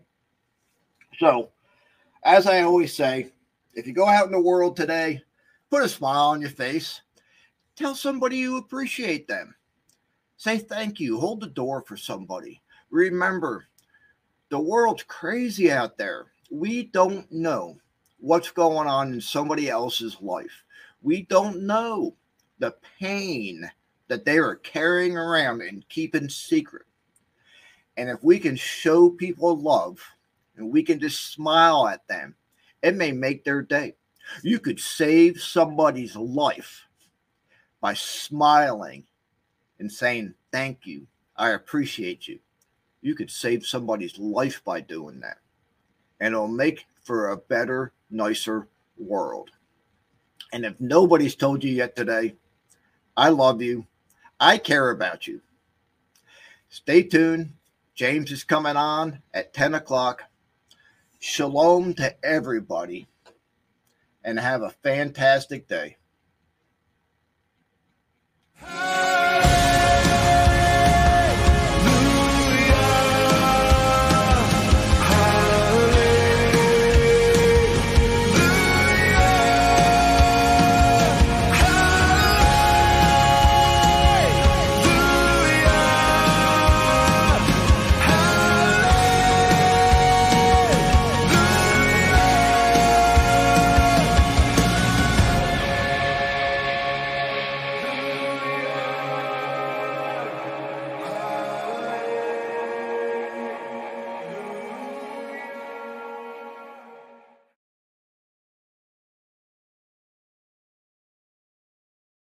So, 1.19 1.51
as 2.25 2.47
I 2.47 2.63
always 2.63 2.95
say, 2.95 3.31
if 3.75 3.87
you 3.87 3.93
go 3.93 4.09
out 4.09 4.27
in 4.27 4.33
the 4.33 4.41
world 4.41 4.75
today, 4.75 5.23
put 5.71 5.85
a 5.85 5.89
smile 5.89 6.31
on 6.31 6.41
your 6.41 6.51
face. 6.51 7.03
Tell 7.77 7.95
somebody 7.95 8.39
you 8.39 8.57
appreciate 8.57 9.29
them. 9.29 9.55
Say 10.39 10.59
thank 10.59 10.99
you. 10.99 11.21
Hold 11.21 11.41
the 11.41 11.47
door 11.47 11.85
for 11.87 11.97
somebody. 11.97 12.63
Remember, 12.93 13.65
the 14.51 14.61
world's 14.61 15.03
crazy 15.05 15.73
out 15.73 15.97
there. 15.97 16.27
We 16.51 16.85
don't 16.85 17.31
know 17.33 17.79
what's 18.21 18.51
going 18.51 18.87
on 18.87 19.15
in 19.15 19.21
somebody 19.21 19.71
else's 19.71 20.19
life. 20.21 20.63
We 21.01 21.23
don't 21.23 21.63
know 21.63 22.15
the 22.59 22.77
pain 23.01 23.69
that 24.09 24.27
they 24.27 24.37
are 24.37 24.57
carrying 24.57 25.17
around 25.17 25.63
and 25.63 25.89
keeping 25.89 26.29
secret. 26.29 26.85
And 27.97 28.11
if 28.11 28.23
we 28.23 28.39
can 28.39 28.57
show 28.57 29.09
people 29.09 29.57
love 29.57 29.99
and 30.57 30.71
we 30.71 30.83
can 30.83 31.01
just 31.01 31.33
smile 31.33 31.89
at 31.89 32.07
them, 32.09 32.35
it 32.83 32.95
may 32.95 33.11
make 33.11 33.43
their 33.43 33.63
day. 33.63 33.95
You 34.43 34.61
could 34.61 34.79
save 34.79 35.41
somebody's 35.41 36.15
life 36.15 36.87
by 37.81 37.95
smiling 37.95 39.05
and 39.79 39.91
saying, 39.91 40.35
Thank 40.53 40.85
you. 40.85 41.07
I 41.39 41.51
appreciate 41.53 42.29
you. 42.29 42.39
You 43.03 43.15
could 43.15 43.31
save 43.31 43.67
somebody's 43.67 44.19
life 44.19 44.63
by 44.65 44.81
doing 44.81 45.21
that. 45.21 45.39
And 46.21 46.33
it'll 46.33 46.49
make 46.49 46.87
for 47.03 47.31
a 47.31 47.37
better, 47.37 47.93
nicer 48.11 48.69
world. 48.97 49.51
And 50.53 50.65
if 50.65 50.81
nobody's 50.81 51.35
told 51.35 51.65
you 51.65 51.73
yet 51.73 51.97
today, 51.97 52.37
I 53.17 53.31
love 53.31 53.61
you. 53.61 53.87
I 54.39 54.59
care 54.59 54.91
about 54.91 55.27
you. 55.27 55.41
Stay 56.69 57.03
tuned. 57.03 57.53
James 57.95 58.33
is 58.33 58.45
coming 58.45 58.77
on 58.77 59.21
at 59.35 59.53
10 59.53 59.75
o'clock. 59.75 60.25
Shalom 61.19 61.95
to 61.95 62.15
everybody 62.25 63.07
and 64.25 64.39
have 64.39 64.63
a 64.63 64.71
fantastic 64.71 65.69
day. 65.69 65.97